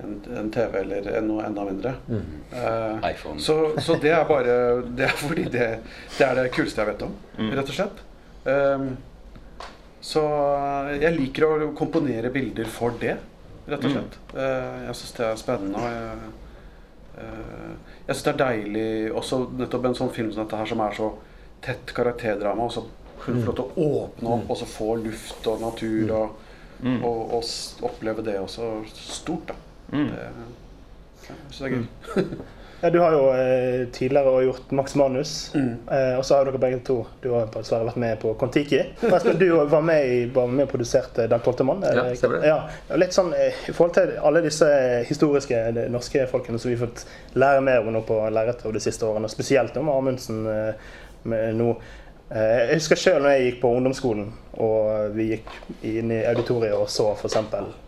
en, 0.00 0.14
en 0.38 0.50
TV 0.54 0.78
eller 0.80 1.20
noe 1.26 1.44
enda 1.44 1.64
mindre. 1.64 1.94
Eh, 2.08 3.10
iPhone. 3.10 3.40
så, 3.40 3.72
så 3.80 3.98
det 4.00 4.12
er 4.16 4.24
bare 4.24 4.54
Det 4.96 5.04
er 5.10 5.16
fordi 5.18 5.44
det, 5.52 5.66
det 6.18 6.26
er 6.26 6.34
det 6.38 6.50
kuleste 6.54 6.80
jeg 6.84 6.92
vet 6.94 7.02
om, 7.08 7.16
Mm. 7.40 7.50
rett 7.58 7.68
og 7.68 7.74
slett. 7.74 8.00
Um, 8.44 8.96
så 10.00 10.22
jeg 10.96 11.12
liker 11.16 11.44
å 11.46 11.72
komponere 11.76 12.30
bilder 12.32 12.68
for 12.72 12.94
det, 13.00 13.16
rett 13.68 13.84
og 13.84 13.92
slett. 13.92 14.14
Mm. 14.32 14.86
jeg 14.86 14.94
syns 15.00 15.16
det 15.18 15.26
er 15.26 15.40
spennende. 15.40 15.80
Og 15.80 15.90
jeg, 15.90 16.30
eh, 17.24 17.72
jeg 18.06 18.14
syns 18.16 18.22
det 18.24 18.32
er 18.32 18.40
deilig 18.44 18.86
også 19.20 19.40
nettopp 19.58 19.84
en 19.90 19.98
sånn 20.00 20.12
film 20.14 20.32
som 20.32 20.44
dette 20.44 20.56
her, 20.62 20.66
som 20.72 20.80
er 20.86 20.96
så 20.96 21.10
tett 21.60 21.92
karakterdrama, 21.96 22.64
og 22.64 22.72
så 22.72 22.86
kunne 23.20 23.42
få 23.44 23.50
lov 23.52 23.58
til 23.58 23.66
å 23.66 23.88
åpne 24.04 24.30
opp 24.38 24.50
og 24.54 24.56
så 24.56 24.66
få 24.66 24.94
luft 25.02 25.46
og 25.52 25.60
natur 25.66 26.14
og, 26.22 26.38
Mm. 26.80 27.02
og, 27.04 27.34
og 27.36 27.44
oppleve 27.84 28.22
det 28.24 28.38
også 28.40 28.70
stort, 28.88 29.50
da. 29.50 29.54
Mm. 29.92 30.06
Det, 30.08 30.22
jeg 31.26 31.34
syns 31.50 31.58
det 31.58 31.66
er 31.66 31.74
gøy. 31.74 32.30
Ja, 32.82 32.90
Du 32.90 32.98
har 33.02 33.12
jo 33.12 33.24
eh, 33.36 33.86
tidligere 33.92 34.30
også 34.30 34.44
gjort 34.46 34.70
Max 34.72 34.94
Manus, 34.96 35.32
Mm. 35.54 35.74
eh, 35.92 36.14
og 36.18 36.24
så 36.24 36.36
har 36.38 36.44
dere 36.48 36.58
begge 36.58 36.78
to 36.86 37.06
Du 37.22 37.30
har 37.34 37.46
dessverre 37.52 37.84
vært 37.84 37.96
med 38.00 38.18
på 38.22 38.34
Kon-Tiki. 38.40 38.80
Du 39.38 39.48
var 39.68 39.80
med, 39.84 40.06
i, 40.06 40.24
var 40.32 40.46
med 40.46 40.64
og 40.64 40.70
produserte 40.72 41.26
Den 41.28 41.40
tolvte 41.44 41.64
mann. 41.64 41.82
Ja, 41.84 42.06
stemmer 42.14 42.40
det. 42.40 42.46
Ja, 42.48 42.96
litt 42.96 43.12
sånn 43.12 43.32
eh, 43.36 43.52
I 43.68 43.72
forhold 43.76 43.94
til 43.98 44.14
alle 44.22 44.40
disse 44.46 44.68
historiske 45.08 45.60
norske 45.92 46.26
folkene 46.30 46.58
som 46.58 46.70
vi 46.70 46.76
har 46.78 46.86
fått 46.86 47.04
lære 47.36 47.60
mer 47.66 47.80
om 47.84 47.92
nå 47.92 48.00
på 48.08 48.16
lerretet 48.32 48.72
de 48.72 48.80
siste 48.80 49.04
årene, 49.04 49.28
spesielt 49.28 49.76
om 49.76 49.88
Amundsen 49.92 50.46
eh, 50.46 50.72
med 51.28 51.56
nå. 51.60 51.74
Eh, 52.30 52.70
Jeg 52.70 52.78
husker 52.80 52.96
sjøl 52.96 53.20
når 53.22 53.30
jeg 53.36 53.44
gikk 53.50 53.60
på 53.66 53.74
ungdomsskolen 53.76 54.32
og 54.60 55.12
vi 55.16 55.28
gikk 55.34 55.52
inn 55.88 56.10
i 56.12 56.22
auditoriet 56.30 56.74
og 56.76 56.88
så 56.88 57.10
f.eks. 57.16 57.36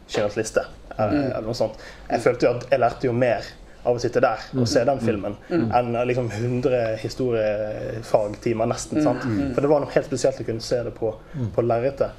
Schindlers 0.09 0.37
liste. 0.37 0.63
Eller, 0.99 1.53
sånt. 1.57 1.79
Jeg 2.11 2.21
følte 2.21 2.47
jo 2.47 2.51
at 2.59 2.67
jeg 2.71 2.81
lærte 2.83 3.07
jo 3.09 3.13
mer 3.17 3.47
av 3.85 3.97
å 3.97 4.01
sitte 4.03 4.21
der 4.23 4.39
og 4.55 4.69
se 4.71 4.85
den 4.87 5.01
filmen 5.03 5.35
enn 5.51 5.95
eh, 5.97 6.05
liksom 6.07 6.29
100 6.31 6.97
historiefagtimer, 7.03 8.67
nesten. 8.71 9.03
sant? 9.03 9.25
For 9.55 9.65
det 9.65 9.71
var 9.71 9.83
noe 9.83 9.91
helt 9.95 10.07
spesielt 10.07 10.41
å 10.43 10.47
kunne 10.47 10.63
se 10.65 10.79
det 10.87 10.93
på, 10.97 11.11
på 11.55 11.65
lerretet. 11.67 12.15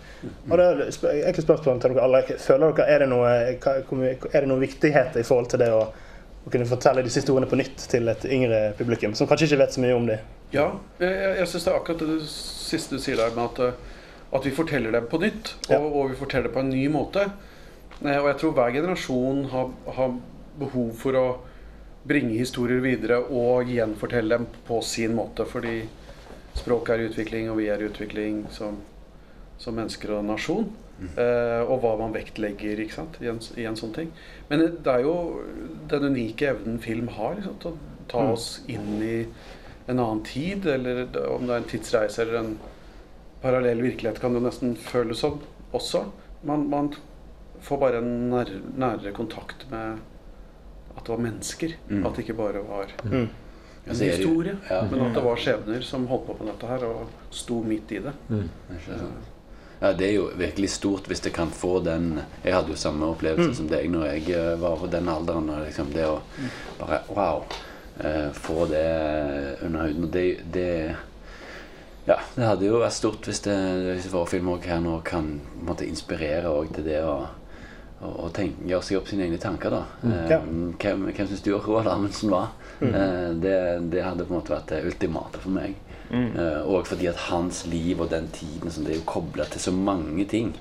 Og 0.49 0.57
det 0.59 0.65
er 0.67 0.81
egentlig 1.23 1.45
spørsmål 1.45 1.79
til 1.83 1.93
dere 1.95 2.03
alle. 2.07 2.21
Føler 2.39 2.73
dere, 2.77 2.87
Er 2.95 3.03
det 3.05 3.09
noe, 3.11 3.29
er 3.29 4.39
det 4.43 4.49
noe 4.51 4.59
viktighet 4.63 5.15
i 5.19 5.25
forhold 5.27 5.49
til 5.53 5.63
det 5.63 5.69
å, 5.75 5.85
å 6.43 6.51
kunne 6.53 6.67
fortelle 6.67 7.03
disse 7.05 7.21
historiene 7.23 7.47
på 7.49 7.59
nytt 7.59 7.87
til 7.91 8.11
et 8.11 8.25
yngre 8.27 8.61
publikum, 8.79 9.15
som 9.15 9.27
kanskje 9.29 9.51
ikke 9.51 9.61
vet 9.63 9.75
så 9.77 9.83
mye 9.83 9.95
om 9.97 10.07
dem? 10.11 10.19
Ja, 10.53 10.67
jeg, 11.01 11.15
jeg 11.39 11.47
syns 11.49 11.63
det 11.65 11.71
er 11.73 11.79
akkurat 11.79 12.03
det 12.05 12.19
siste 12.29 12.99
du 12.99 13.01
sier 13.03 13.17
der 13.23 13.33
med 13.35 13.45
at, 13.47 13.63
eh, 13.71 14.03
at 14.37 14.45
vi 14.45 14.53
forteller 14.55 14.93
dem 14.95 15.07
på 15.09 15.19
nytt. 15.23 15.55
Ja. 15.71 15.79
Og, 15.79 15.89
og 16.03 16.11
vi 16.11 16.19
forteller 16.19 16.49
det 16.51 16.55
på 16.57 16.61
en 16.65 16.69
ny 16.75 16.83
måte. 16.93 17.29
Eh, 18.03 18.19
Og 18.19 18.27
jeg 18.33 18.37
tror 18.43 18.53
hver 18.59 18.75
generasjon 18.75 19.45
har, 19.53 19.71
har 19.97 20.13
behov 20.59 20.91
for 20.99 21.17
å 21.17 21.25
bringe 22.07 22.35
historier 22.35 22.83
videre 22.83 23.21
og 23.23 23.69
gjenfortelle 23.71 24.37
dem 24.37 24.47
på 24.67 24.79
sin 24.85 25.15
måte. 25.17 25.45
Fordi 25.49 25.81
språket 26.57 26.95
er 26.95 27.03
i 27.03 27.09
utvikling, 27.11 27.51
og 27.51 27.59
vi 27.61 27.69
er 27.71 27.81
i 27.81 27.89
utvikling 27.89 28.43
som, 28.53 28.79
som 29.61 29.77
mennesker 29.79 30.17
og 30.17 30.25
nasjon. 30.27 30.69
Eh, 31.03 31.61
og 31.65 31.81
hva 31.83 31.95
man 31.99 32.13
vektlegger 32.13 32.79
i, 32.79 32.87
en, 33.27 33.39
i 33.59 33.65
en 33.67 33.79
sånn 33.79 33.95
ting. 33.95 34.11
Men 34.49 34.61
det 34.85 34.91
er 34.91 35.03
jo 35.03 35.15
den 35.91 36.11
unike 36.13 36.51
evnen 36.53 36.77
film 36.83 37.09
har 37.15 37.39
liksom, 37.39 37.57
til 37.63 37.73
å 37.73 38.05
ta 38.11 38.27
oss 38.33 38.47
inn 38.71 39.01
i 39.01 39.17
en 39.89 39.99
annen 39.99 40.21
tid, 40.27 40.67
eller 40.69 41.03
om 41.27 41.47
det 41.47 41.55
er 41.55 41.59
en 41.59 41.67
tidsreise 41.67 42.23
eller 42.23 42.39
en 42.39 42.53
parallell 43.43 43.81
virkelighet, 43.83 44.21
kan 44.23 44.37
det 44.37 44.43
nesten 44.45 44.77
føles 44.79 45.19
som 45.25 45.41
også. 45.75 46.05
Man, 46.47 46.69
man 46.71 46.93
får 47.63 47.81
bare 47.81 47.99
en 47.99 48.13
nær, 48.31 48.51
nærere 48.79 49.11
kontakt 49.15 49.65
med 49.71 49.99
at 50.97 51.03
det 51.05 51.09
var 51.15 51.17
mennesker. 51.23 51.73
Mm. 51.89 52.05
At 52.05 52.15
det 52.15 52.23
ikke 52.27 52.37
bare 52.37 52.61
var 52.67 52.87
en 53.11 53.29
er 53.85 53.93
det 53.93 54.07
jo- 54.07 54.15
historie, 54.15 54.57
ja. 54.69 54.81
men 54.91 55.01
at 55.07 55.13
det 55.13 55.23
var 55.23 55.35
skjebner 55.35 55.81
som 55.83 56.07
holdt 56.07 56.27
på 56.27 56.35
med 56.39 56.53
dette 56.53 56.67
her 56.69 56.85
og 56.87 57.07
sto 57.31 57.61
midt 57.63 57.91
i 57.91 57.99
det. 57.99 58.13
Ikke? 58.31 58.99
Ja, 59.81 59.91
Det 59.93 60.07
er 60.07 60.13
jo 60.13 60.29
virkelig 60.39 60.69
stort 60.69 61.07
hvis 61.11 61.19
det 61.19 61.33
kan 61.33 61.49
få 61.51 61.83
den 61.83 62.21
Jeg 62.45 62.53
hadde 62.53 62.69
jo 62.71 62.75
samme 62.79 63.05
opplevelse 63.11 63.55
som 63.57 63.67
deg 63.67 63.89
når 63.91 64.05
jeg 64.13 64.29
eh, 64.37 64.55
var 64.61 64.77
på 64.79 64.87
den 64.87 65.09
alderen. 65.09 65.49
Og 65.49 65.65
liksom 65.65 65.91
det 65.93 66.05
å 66.07 66.21
bare 66.79 67.01
Wow. 67.09 67.43
eh, 67.99 68.29
få 68.31 68.65
det 68.69 68.85
under 69.65 69.81
huden. 69.87 70.03
Og 70.03 70.11
det, 70.11 70.37
det 70.53 70.95
Ja, 72.07 72.15
det 72.35 72.43
hadde 72.45 72.65
jo 72.67 72.79
vært 72.79 72.91
stort 72.95 73.25
hvis, 73.27 73.39
det, 73.43 73.53
hvis 73.95 74.07
vår 74.11 74.25
film 74.27 74.47
også 74.49 74.67
her 74.67 74.79
nå 74.83 75.01
kan 75.03 75.41
måtte, 75.63 75.85
inspirere 75.87 76.47
også 76.51 76.73
til 76.75 76.83
det 76.83 77.01
å 77.03 77.27
å- 78.03 78.31
tenke, 78.33 78.67
gjøre 78.67 78.83
seg 78.83 78.97
opp 78.97 79.07
sine 79.07 79.23
egne 79.27 79.37
tanker. 79.39 79.69
da. 79.69 79.83
Eh, 80.03 80.29
Ja. 80.29 80.39
Hvem, 80.39 81.05
hvem 81.13 81.27
syns 81.27 81.41
du 81.43 81.51
Roald 81.57 81.87
Amundsen 81.87 82.29
var? 82.29 82.49
Eh, 82.81 83.33
det, 83.39 83.89
det 83.91 84.03
hadde 84.03 84.25
på 84.25 84.33
en 84.33 84.39
måte 84.41 84.53
vært 84.55 84.67
det 84.67 84.83
ultimate 84.85 85.39
for 85.39 85.49
meg. 85.49 85.75
Eh, 86.13 86.61
og 86.67 86.85
fordi 86.85 87.07
at 87.09 87.15
hans 87.29 87.65
liv 87.65 87.99
og 88.01 88.09
den 88.11 88.27
tiden 88.27 88.69
som 88.69 88.83
det 88.83 88.93
er 88.93 88.99
jo 88.99 89.05
kobla 89.05 89.45
til 89.49 89.59
så 89.61 89.71
mange 89.73 90.25
ting 90.29 90.53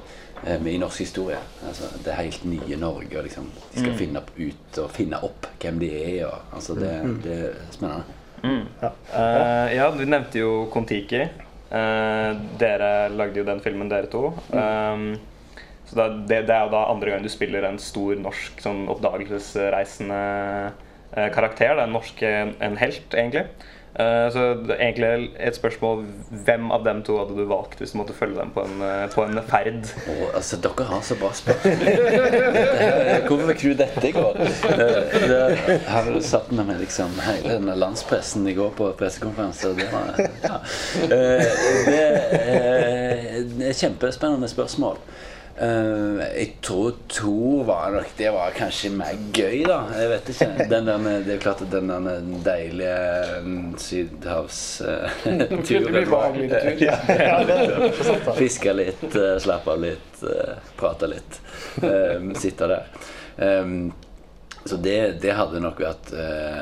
eh, 0.47 0.57
i 0.65 0.79
norsk 0.79 0.99
historie. 1.05 1.37
Altså, 1.69 1.91
det 2.05 2.15
helt 2.15 2.45
nye 2.45 2.77
Norge. 2.81 3.19
Og 3.19 3.25
liksom, 3.25 3.51
de 3.75 3.81
skal 3.81 3.93
finne 3.99 4.17
opp 4.23 4.31
ut 4.39 4.79
og 4.79 4.91
finne 4.91 5.21
opp 5.23 5.47
hvem 5.61 5.79
de 5.79 5.91
er. 5.93 6.27
Og, 6.31 6.39
altså, 6.55 6.75
det, 6.79 7.23
det 7.23 7.39
er 7.51 7.55
spennende. 7.71 8.05
Eh, 8.43 9.75
ja, 9.77 9.91
du 9.91 10.05
nevnte 10.07 10.39
jo 10.41 10.67
Kon-Tiki. 10.73 11.29
Uh, 11.73 12.35
dere 12.61 13.09
lagde 13.17 13.39
jo 13.41 13.45
den 13.49 13.61
filmen, 13.65 13.89
dere 13.89 14.07
to. 14.13 14.27
Um, 14.53 15.15
så 15.93 15.99
det, 15.99 16.09
det, 16.29 16.37
det 16.49 16.55
er 16.57 16.65
jo 16.65 16.73
da 16.73 16.87
andre 16.89 17.13
gang 17.13 17.25
du 17.25 17.29
spiller 17.29 17.67
en 17.69 17.77
stor 17.83 18.17
norsk 18.17 18.63
sånn 18.65 18.87
oppdagelsesreisende 18.89 20.21
eh, 21.13 21.29
karakter. 21.35 21.75
Det 21.77 21.83
er 21.83 21.85
en 21.85 21.93
norsk 21.99 22.23
en, 22.25 22.77
helt, 22.81 23.13
egentlig. 23.13 23.43
Eh, 23.93 24.29
så 24.33 24.45
det 24.57 24.73
er 24.73 24.87
egentlig 24.87 25.27
et 25.37 25.57
spørsmål 25.59 25.99
hvem 26.47 26.71
av 26.73 26.87
dem 26.87 27.03
to 27.05 27.19
hadde 27.19 27.35
du 27.37 27.43
valgt 27.51 27.83
hvis 27.83 27.93
du 27.93 27.99
måtte 28.01 28.15
følge 28.17 28.39
dem 28.39 28.55
på 28.55 28.63
en, 28.65 28.79
eh, 28.87 29.03
på 29.13 29.27
en 29.27 29.37
ferd? 29.51 29.91
Oh, 30.09 30.23
altså, 30.31 30.57
dere 30.65 30.87
har 30.89 31.03
så 31.05 31.19
bra 31.21 31.29
spørsmål. 31.37 31.77
Hvorfor 33.27 33.51
fikk 33.51 33.65
du 33.67 33.75
dette 33.83 34.07
i 34.09 34.15
går? 34.17 34.41
Jeg 35.29 35.83
har 35.91 36.09
vel 36.09 36.17
satt 36.25 36.49
med 36.57 36.71
meg 36.71 36.81
liksom 36.87 37.21
hele 37.27 37.59
denne 37.59 37.77
landspressen 37.77 38.49
i 38.49 38.57
går 38.57 38.73
på 38.81 38.89
pressekonferanse. 38.97 39.75
Det, 39.77 39.91
var, 39.93 40.17
det, 41.13 41.21
det 43.61 43.69
er 43.69 43.77
kjempespennende 43.77 44.49
spørsmål. 44.49 44.97
Eh, 45.57 46.21
jeg 46.33 46.47
tror 46.65 46.95
to 47.13 47.61
var 47.69 47.91
nok 47.93 48.15
Det 48.17 48.31
var 48.33 48.55
kanskje 48.57 48.91
mer 48.97 49.19
gøy, 49.37 49.65
da. 49.69 49.83
Jeg 49.99 50.09
vet 50.15 50.31
ikke. 50.33 50.49
Den 50.73 50.89
der, 50.89 51.09
det 51.27 51.35
er 51.35 51.43
klart 51.43 51.61
at 51.63 51.71
den 51.75 51.91
der 51.93 52.23
deilige 52.47 53.43
mm, 53.45 53.75
sydhavsturen 53.79 55.43
uh, 55.43 55.91
blir 55.93 56.07
behagelig 56.09 56.49
tur. 56.55 56.87
Ja. 56.87 56.97
Fiske 58.41 58.73
litt, 58.77 59.05
uh, 59.13 59.37
slappe 59.43 59.75
av 59.75 59.83
litt, 59.85 60.23
eh, 60.25 60.55
prate 60.81 61.11
litt. 61.13 61.41
eh, 61.83 62.33
sitte 62.41 62.71
der. 62.73 62.89
Um, 63.37 63.93
så 64.65 64.77
det, 64.77 65.21
det 65.23 65.35
hadde 65.35 65.61
nok 65.63 65.81
vært 65.83 66.13
eh, 66.15 66.59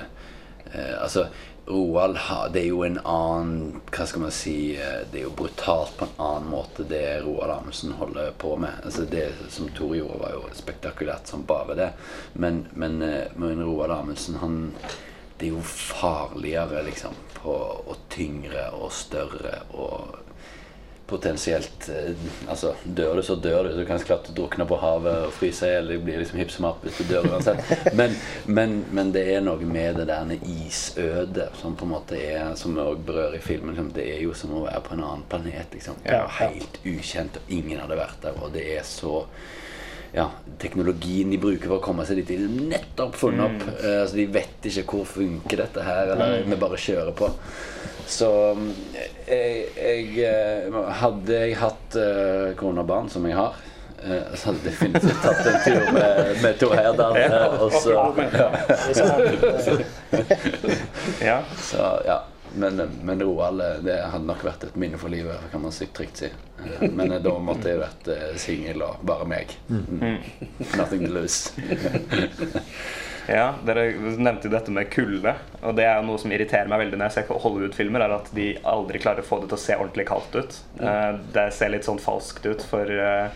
eh, 0.73 0.95
Altså, 1.03 1.27
Roald 1.71 2.19
Det 2.53 2.61
er 2.61 2.69
jo 2.69 2.83
en 2.85 2.99
annen 2.99 3.81
Hva 3.91 4.07
skal 4.07 4.25
man 4.25 4.35
si 4.35 4.55
eh, 4.77 5.03
Det 5.11 5.21
er 5.21 5.27
jo 5.29 5.35
brutalt 5.39 5.97
på 5.99 6.09
en 6.09 6.17
annen 6.27 6.51
måte, 6.51 6.87
det 6.89 7.21
Roald 7.25 7.55
Amundsen 7.55 7.95
holder 7.99 8.33
på 8.39 8.57
med. 8.61 8.83
Altså 8.85 9.07
Det 9.11 9.29
som 9.49 9.71
Tor 9.77 9.95
gjorde, 9.97 10.19
var 10.23 10.35
jo 10.35 10.43
spektakulært 10.57 11.31
som 11.31 11.47
bare 11.47 11.77
det. 11.79 11.91
Men, 12.33 12.65
men, 12.73 13.01
eh, 13.03 13.31
men 13.37 13.63
Roald 13.65 13.95
Amundsen, 13.95 14.41
han 14.43 14.59
Det 15.39 15.49
er 15.49 15.55
jo 15.55 15.63
farligere, 15.65 16.83
liksom. 16.85 17.15
På, 17.41 17.55
og 17.89 17.97
tyngre 18.13 18.67
og 18.77 18.93
større 18.93 19.63
og 19.73 20.19
potensielt 21.11 21.89
eh, 21.93 22.15
Altså, 22.49 22.75
dør 22.85 23.19
du, 23.19 23.23
så 23.27 23.37
dør 23.37 23.69
du. 23.69 23.81
Du 23.81 23.85
kan 23.89 24.01
klart 24.05 24.31
drukne 24.37 24.67
på 24.69 24.79
havet 24.81 25.27
og 25.27 25.35
fryse 25.37 25.69
i 25.69 25.75
hjel. 25.75 25.93
Det 25.93 25.99
blir 26.07 26.23
liksom 26.23 26.41
hipp 26.41 26.55
som 26.55 26.69
happ 26.69 26.85
hvis 26.87 27.01
du 27.01 27.11
dør 27.11 27.29
uansett. 27.31 27.63
Men, 27.99 28.17
men, 28.47 28.77
men 28.95 29.13
det 29.15 29.27
er 29.35 29.45
noe 29.45 29.67
med 29.67 30.01
det 30.01 30.09
der 30.11 30.35
isødet 30.41 31.51
som 31.61 31.77
på 31.77 31.87
en 31.87 31.95
måte 31.95 32.19
er 32.21 32.55
Som 32.59 32.77
vi 32.79 32.85
òg 32.85 33.03
berører 33.07 33.39
i 33.39 33.45
filmen. 33.45 33.75
Liksom, 33.75 33.93
det 33.97 34.07
er 34.15 34.21
jo 34.25 34.35
som 34.37 34.55
å 34.57 34.65
være 34.67 34.85
på 34.87 34.97
en 34.97 35.05
annen 35.05 35.27
planet. 35.31 35.75
liksom. 35.75 35.99
Det 36.05 36.17
er 36.17 36.37
helt 36.41 36.81
ukjent, 36.85 37.41
og 37.41 37.55
ingen 37.61 37.83
hadde 37.83 37.99
vært 38.01 38.23
der. 38.25 38.39
Og 38.41 38.55
det 38.55 38.67
er 38.77 38.87
så 38.87 39.25
ja, 40.15 40.27
teknologien 40.59 41.31
de 41.31 41.39
bruker 41.41 41.69
for 41.71 41.79
å 41.79 41.85
komme 41.85 42.05
seg 42.09 42.21
dit, 42.23 42.33
er 42.35 42.49
nettopp 42.71 43.15
funnet 43.21 43.47
opp. 43.47 43.67
Uh, 43.81 44.01
altså, 44.03 44.17
de 44.19 44.27
vet 44.35 44.71
ikke 44.71 44.87
hvor 44.91 45.07
funker 45.07 45.63
dette 45.65 45.85
her, 45.87 46.15
eller 46.17 46.43
vi 46.49 46.59
bare 46.61 46.81
kjører 46.81 47.15
på. 47.17 47.31
Så 48.11 48.27
mm, 48.59 48.71
jeg, 49.29 49.67
jeg 49.79 50.07
eh, 50.27 50.79
Hadde 50.99 51.37
jeg 51.45 51.53
hatt 51.61 51.95
uh, 51.95 52.49
kone 52.59 52.83
og 52.83 52.89
barn, 52.91 53.07
som 53.13 53.23
jeg 53.29 53.37
har, 53.39 53.55
eh, 54.03 54.33
så 54.35 54.51
hadde 54.51 54.65
jeg 54.65 54.73
definitivt 54.73 55.21
tatt 55.27 55.47
en 55.47 55.61
tur 55.63 55.93
med, 55.95 56.33
med 56.43 56.59
Tor 56.59 56.75
Heyerdahl. 56.75 57.15
eh, 57.23 57.63
og 57.63 57.71
så, 57.79 57.95
Ja. 61.23 61.39
så 61.63 61.87
ja. 62.09 62.19
Men, 62.57 62.81
men 63.03 63.21
Roald, 63.23 63.61
eh, 63.61 63.77
det 63.85 63.99
hadde 64.13 64.27
nok 64.27 64.43
vært 64.45 64.65
et 64.69 64.77
minne 64.81 64.99
for 64.99 65.13
livet, 65.13 65.39
kan 65.53 65.63
man 65.63 65.75
sykt 65.75 65.95
trygt 65.99 66.23
si. 66.25 66.31
Eh, 66.65 66.89
Men 66.91 67.13
eh, 67.13 67.21
da 67.23 67.37
måtte 67.39 67.71
jeg 67.71 67.79
vært 67.81 68.11
uh, 68.11 68.25
singel 68.41 68.83
og 68.87 69.05
bare 69.07 69.29
meg. 69.29 69.55
Mm. 69.71 70.19
Nothing 70.77 71.07
to 71.07 71.13
lose. 71.15 71.53
Ja, 73.31 73.53
Dere 73.63 73.85
nevnte 74.19 74.49
jo 74.49 74.51
dette 74.51 74.73
med 74.75 74.89
kulde. 74.91 75.35
Og 75.63 75.77
det 75.79 75.85
er 75.87 76.01
jo 76.01 76.07
noe 76.09 76.19
som 76.19 76.33
irriterer 76.35 76.67
meg 76.71 76.81
veldig 76.83 76.99
når 76.99 77.11
jeg 77.13 77.29
ser 77.29 77.43
Hollywood-filmer, 77.45 78.03
er 78.03 78.15
at 78.17 78.31
de 78.35 78.47
aldri 78.67 78.99
klarer 79.03 79.23
å 79.23 79.29
få 79.29 79.39
det 79.43 79.51
til 79.53 79.59
å 79.59 79.63
se 79.63 79.77
ordentlig 79.77 80.07
kaldt 80.09 80.35
ut. 80.35 80.57
Eh, 80.81 81.13
Det 81.37 81.45
ser 81.55 81.71
litt 81.71 81.87
sånn 81.87 82.01
falskt 82.03 82.49
ut 82.49 82.65
for, 82.67 82.91
eh, 82.91 83.31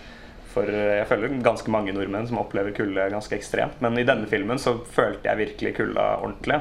for 0.54 0.70
eh, 0.70 1.00
jeg 1.00 1.08
føler 1.10 1.34
ganske 1.44 1.70
mange 1.74 1.92
nordmenn 1.96 2.26
som 2.30 2.38
opplever 2.40 2.74
kulde 2.76 3.08
ganske 3.12 3.34
ekstremt. 3.36 3.80
Men 3.84 3.98
i 4.00 4.06
denne 4.08 4.26
filmen 4.30 4.60
så 4.62 4.76
følte 4.94 5.28
jeg 5.28 5.42
virkelig 5.44 5.74
kulda 5.82 6.08
ordentlig. 6.22 6.60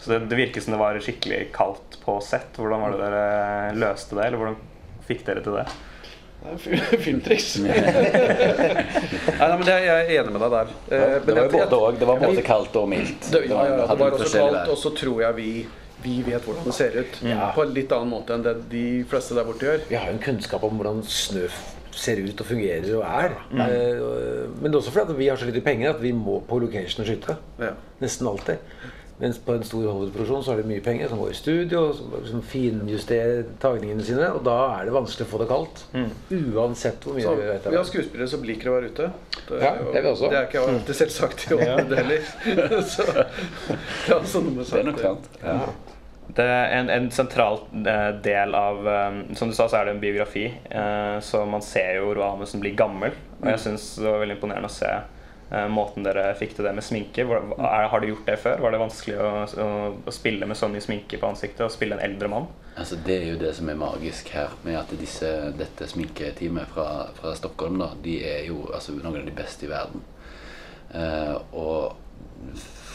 Så 0.00 0.10
det, 0.14 0.22
det 0.32 0.36
virker 0.40 0.60
som 0.64 0.74
det 0.74 0.80
var 0.82 0.98
skikkelig 1.00 1.42
kaldt 1.54 1.98
på 2.04 2.18
sett. 2.24 2.56
Hvordan 2.60 2.82
var 2.84 2.94
det 2.96 3.02
dere 3.04 3.74
løste 3.80 4.16
det, 4.18 4.26
eller 4.30 4.40
hvordan 4.42 4.56
fikk 5.08 5.22
dere 5.28 5.44
til 5.44 5.54
det? 5.60 5.66
Det 6.44 6.56
fi- 6.60 6.98
filmtriks. 7.06 7.54
nei, 7.64 7.78
nei, 9.38 9.56
men 9.56 9.64
det, 9.64 9.72
er- 9.74 9.86
jeg 9.86 9.94
er 10.02 10.10
enig 10.20 10.34
med 10.34 10.42
deg 10.44 10.52
der. 10.58 10.74
Eh, 10.90 11.14
men 11.14 11.24
Det 11.28 11.36
var 11.38 11.46
jo 11.46 11.54
både 11.54 11.78
og. 11.78 11.98
Det 12.02 12.08
var 12.10 12.20
både 12.24 12.44
kaldt 12.44 12.76
og 12.80 12.90
mildt. 12.92 13.30
Det, 13.32 13.44
ja, 13.48 13.62
ja, 13.70 13.78
det 13.88 13.98
var 14.02 14.18
også 14.18 14.28
kaldt, 14.34 14.58
der. 14.58 14.72
og 14.74 14.80
så 14.82 14.92
tror 14.98 15.22
jeg 15.24 15.38
vi, 15.38 15.48
vi 16.04 16.16
vet 16.26 16.44
hvordan 16.44 16.68
det 16.68 16.76
ser 16.76 16.98
ut. 17.00 17.20
På 17.56 17.64
en 17.64 17.72
litt 17.76 17.94
annen 17.96 18.12
måte 18.12 18.36
enn 18.36 18.44
det 18.44 18.56
de 18.72 18.84
fleste 19.08 19.36
der 19.38 19.48
borte 19.48 19.68
gjør. 19.70 19.86
Vi 19.88 19.96
har 20.00 20.10
jo 20.10 20.16
en 20.18 20.24
kunnskap 20.26 20.66
om 20.68 20.76
hvordan 20.80 21.00
snø 21.08 21.46
ser 21.98 22.16
ut 22.24 22.40
og 22.40 22.46
fungerer 22.46 22.90
og 22.96 23.04
er. 23.04 23.30
Mm. 23.50 23.60
og- 23.60 24.60
men 24.62 24.70
det 24.70 24.74
er 24.74 24.80
også 24.82 24.90
fordi 24.90 25.12
at 25.12 25.18
vi 25.18 25.26
har 25.28 25.36
så 25.36 25.46
lite 25.46 25.60
penger 25.64 25.90
at 25.94 26.02
vi 26.02 26.12
må 26.12 26.40
på 26.48 26.58
location 26.60 27.00
og 27.04 27.06
skyte. 27.06 27.36
Ja. 27.60 27.70
Nesten 28.00 28.26
alltid. 28.28 28.56
Mens 29.20 29.38
på 29.38 29.54
en 29.54 29.62
stor 29.62 29.78
Hollywood-produksjon 29.86 30.42
så 30.42 30.50
har 30.50 30.56
de 30.62 30.66
mye 30.68 30.80
penger, 30.82 31.06
som 31.08 31.18
går 31.18 31.30
i 31.30 31.34
studio 31.38 31.92
som 31.94 32.10
liksom 32.20 32.42
finjusterer 32.42 33.44
tagningene 33.62 34.02
sine. 34.02 34.26
Og 34.34 34.42
da 34.44 34.56
er 34.80 34.84
det 34.88 34.92
vanskelig 34.92 35.26
å 35.28 35.30
få 35.30 35.38
det 35.38 35.46
kaldt. 35.48 35.84
Uansett 36.34 36.98
hvor 37.06 37.14
mye 37.14 37.22
Så, 37.22 37.34
vi 37.38 37.46
vet. 37.46 37.68
vi 37.70 37.76
har 37.76 37.84
skuespillere 37.84 38.28
som 38.28 38.42
liker 38.42 38.70
å 38.72 38.74
være 38.80 38.90
ute. 38.90 39.06
Det 39.48 39.60
Ja, 39.62 39.70
det 39.78 39.96
er 39.96 40.02
vi 40.02 40.08
også. 40.10 40.30
Det 40.30 40.38
er 40.40 40.46
ikke 40.48 40.64
alltid 40.66 40.94
selvsagt 40.98 41.46
i 41.46 41.54
Hollywood 41.54 41.94
heller. 41.96 42.20
så 42.82 43.06
det 43.06 44.10
er 44.10 44.18
også 44.18 44.42
noe 44.42 44.50
med 44.58 44.64
Det 44.66 44.80
er 44.80 44.84
nok 44.90 44.98
sant. 45.06 45.28
Ja. 45.44 45.58
Det 46.34 46.44
en, 46.50 46.90
en 46.90 47.10
sentral 47.10 47.60
eh, 47.86 48.08
del 48.22 48.54
av 48.54 48.88
eh, 48.88 49.18
Som 49.34 49.48
du 49.48 49.54
sa, 49.54 49.68
så 49.68 49.76
er 49.78 49.84
det 49.84 49.92
en 49.94 50.00
biografi. 50.02 50.46
eh, 50.70 51.18
så 51.22 51.44
man 51.46 51.62
ser 51.62 52.00
jo 52.00 52.14
Roald 52.14 52.40
Amundsen 52.40 52.62
bli 52.62 52.72
gammel. 52.74 53.14
Og 53.40 53.50
jeg 53.52 53.60
syns 53.68 53.92
det 54.00 54.08
var 54.08 54.24
veldig 54.24 54.38
imponerende 54.40 54.70
å 54.70 54.78
se 54.82 54.94
måten 55.70 56.02
dere 56.02 56.32
fikk 56.34 56.54
til 56.56 56.66
det 56.66 56.72
med 56.74 56.82
sminke. 56.82 57.22
Har 57.60 58.00
du 58.00 58.06
gjort 58.08 58.26
det 58.26 58.34
før? 58.42 58.62
Var 58.64 58.72
det 58.74 58.78
vanskelig 58.80 59.18
å, 59.20 59.28
å, 59.62 59.66
å 60.02 60.14
spille 60.16 60.48
med 60.50 60.58
så 60.58 60.66
mye 60.72 60.82
sminke 60.82 61.20
på 61.20 61.28
ansiktet? 61.28 61.60
Og 61.62 61.70
spille 61.70 61.94
en 61.94 62.02
eldre 62.02 62.30
mann? 62.32 62.48
Altså, 62.80 62.96
det 63.06 63.18
er 63.20 63.28
jo 63.28 63.36
det 63.38 63.52
som 63.54 63.68
er 63.70 63.78
magisk 63.78 64.32
her, 64.34 64.56
med 64.64 64.80
at 64.80 64.90
disse, 64.98 65.30
dette 65.54 65.86
sminketeamet 65.92 66.72
fra, 66.72 66.88
fra 67.20 67.34
Stockholm, 67.38 67.76
da, 67.84 67.92
de 68.02 68.16
er 68.26 68.48
jo 68.48 68.64
altså, 68.72 68.96
noen 68.96 69.20
av 69.20 69.28
de 69.28 69.36
beste 69.36 69.68
i 69.68 69.70
verden. 69.70 70.02
Og 71.60 71.92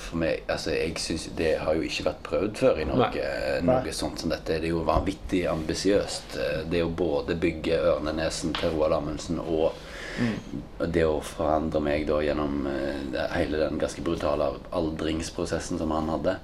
for 0.10 0.22
meg, 0.22 0.44
altså, 0.50 0.74
jeg 0.74 0.98
synes 1.00 1.30
Det 1.38 1.52
har 1.62 1.78
jo 1.78 1.86
ikke 1.86 2.06
vært 2.10 2.24
prøvd 2.26 2.58
før 2.58 2.82
i 2.82 2.88
Norge, 2.90 3.28
noe 3.66 3.94
sånt 3.96 4.24
som 4.24 4.34
dette. 4.34 4.58
Det 4.60 4.70
er 4.70 4.74
jo 4.74 4.86
vanvittig 4.88 5.44
ambisiøst. 5.52 6.38
Eh, 6.40 6.60
Det 6.72 6.84
å 6.84 6.90
både 6.90 7.38
bygge 7.40 7.80
ørnenesen 7.94 8.54
til 8.58 8.76
Roald 8.76 8.98
Amundsen 8.98 9.40
og 9.40 9.78
mm. 10.20 10.92
det 10.92 11.06
å 11.06 11.22
forandre 11.24 11.82
meg 11.84 12.08
da 12.10 12.22
gjennom 12.26 12.68
eh, 12.72 13.20
hele 13.36 13.62
den 13.62 13.80
ganske 13.82 14.04
brutale 14.06 14.52
aldringsprosessen 14.76 15.82
som 15.82 15.96
han 15.96 16.12
hadde. 16.16 16.38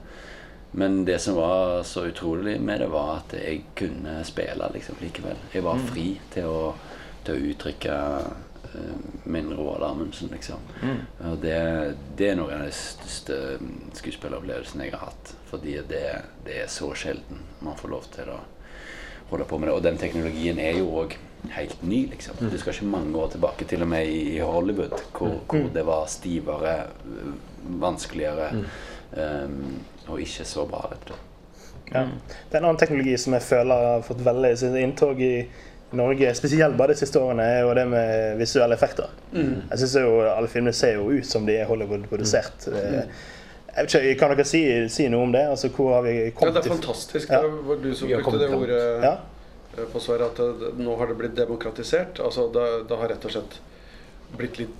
Men 0.78 1.06
det 1.08 1.20
som 1.24 1.38
var 1.40 1.84
så 1.88 2.06
utrolig 2.10 2.58
med 2.62 2.82
det, 2.84 2.90
var 2.92 3.22
at 3.22 3.38
jeg 3.40 3.64
kunne 3.80 4.20
spille 4.28 4.68
liksom 4.74 5.00
likevel. 5.00 5.38
Jeg 5.54 5.64
var 5.64 5.80
fri 5.88 6.10
til 6.34 6.50
å, 6.52 6.74
til 7.24 7.38
å 7.38 7.54
uttrykke 7.54 7.96
eh, 7.96 8.34
min 9.24 9.54
Roald 9.54 9.84
Amundsen, 9.84 10.30
liksom. 10.34 10.64
Og 11.32 11.38
det, 11.44 11.56
det 12.18 12.32
er 12.32 12.40
noen 12.40 12.54
av 12.58 12.66
de 12.68 12.74
største 12.76 13.38
skuespilleropplevelsene 13.98 14.88
jeg 14.88 14.96
har 14.96 15.08
hatt. 15.10 15.36
Fordi 15.52 15.78
det, 15.90 16.04
det 16.46 16.60
er 16.64 16.72
så 16.72 16.92
sjelden 16.98 17.42
man 17.66 17.78
får 17.80 17.94
lov 17.94 18.10
til 18.16 18.34
å 18.34 18.40
holde 19.32 19.48
på 19.50 19.60
med 19.60 19.70
det. 19.70 19.76
Og 19.78 19.86
den 19.86 20.00
teknologien 20.02 20.60
er 20.62 20.80
jo 20.80 20.90
òg 21.04 21.18
helt 21.56 21.84
ny, 21.86 22.06
liksom. 22.12 22.40
Du 22.42 22.58
skal 22.58 22.74
ikke 22.74 22.90
mange 22.90 23.18
år 23.18 23.36
tilbake, 23.36 23.68
til 23.70 23.86
og 23.86 23.92
med 23.92 24.10
i 24.10 24.40
Hollywood, 24.40 24.98
hvor, 25.14 25.38
hvor 25.50 25.70
det 25.74 25.86
var 25.86 26.10
stivere, 26.10 26.76
vanskeligere 27.82 28.50
um, 29.14 29.80
og 30.08 30.22
ikke 30.22 30.46
så 30.46 30.66
bra, 30.70 30.86
rett 30.92 31.10
og 31.10 31.16
slett. 31.16 31.32
Ja. 31.94 32.02
Det 32.50 32.58
er 32.58 32.64
en 32.64 32.72
annen 32.72 32.82
teknologi 32.82 33.14
som 33.22 33.36
jeg 33.38 33.46
føler 33.46 33.84
har 33.92 34.06
fått 34.06 34.24
veldig 34.26 34.50
sitt 34.58 34.74
inntog 34.80 35.20
i 35.22 35.36
Norge, 35.92 36.32
spesielt 36.36 36.76
bare 36.78 36.94
de 36.96 37.00
siste 37.00 37.20
årene, 37.22 37.44
er 37.46 37.62
jo 37.62 37.74
det 37.78 37.86
med 37.88 38.38
visuelle 38.40 38.74
effekter. 38.76 39.08
Jeg 39.34 39.78
synes 39.78 39.94
jo 40.02 40.16
Alle 40.32 40.48
filmene 40.52 40.74
ser 40.74 40.96
jo 40.98 41.06
ut 41.14 41.26
som 41.30 41.46
de 41.46 41.56
er 41.62 41.68
Hollywood-produsert. 41.70 42.66
Mm. 42.74 43.12
Jeg 43.76 43.86
vet 43.86 43.96
ikke, 44.00 44.16
Kan 44.20 44.34
dere 44.34 44.46
si, 44.48 44.62
si 44.90 45.08
noe 45.12 45.24
om 45.28 45.32
det? 45.36 45.44
Altså, 45.52 45.70
hvor 45.76 45.94
har 45.98 46.04
vi 46.08 46.16
Ja, 46.32 46.50
det 46.52 46.64
er 46.64 46.70
fantastisk. 46.74 47.30
Ja. 47.30 47.42
Det 47.44 47.64
var 47.70 47.82
du 47.84 47.90
som 47.94 48.10
brukte 48.10 48.40
det 48.42 48.50
ordet 48.56 49.04
Ja. 49.04 49.14
eh, 49.78 49.86
på 49.94 50.00
Sverre, 50.02 50.26
at 50.32 50.36
det, 50.38 50.74
nå 50.80 50.96
har 50.98 51.08
det 51.08 51.18
blitt 51.20 51.36
demokratisert. 51.36 52.20
Altså 52.20 52.48
det, 52.52 52.88
det 52.90 52.98
har 52.98 53.08
rett 53.14 53.26
og 53.26 53.32
slett 53.32 53.60
blitt 54.38 54.60
litt 54.60 54.76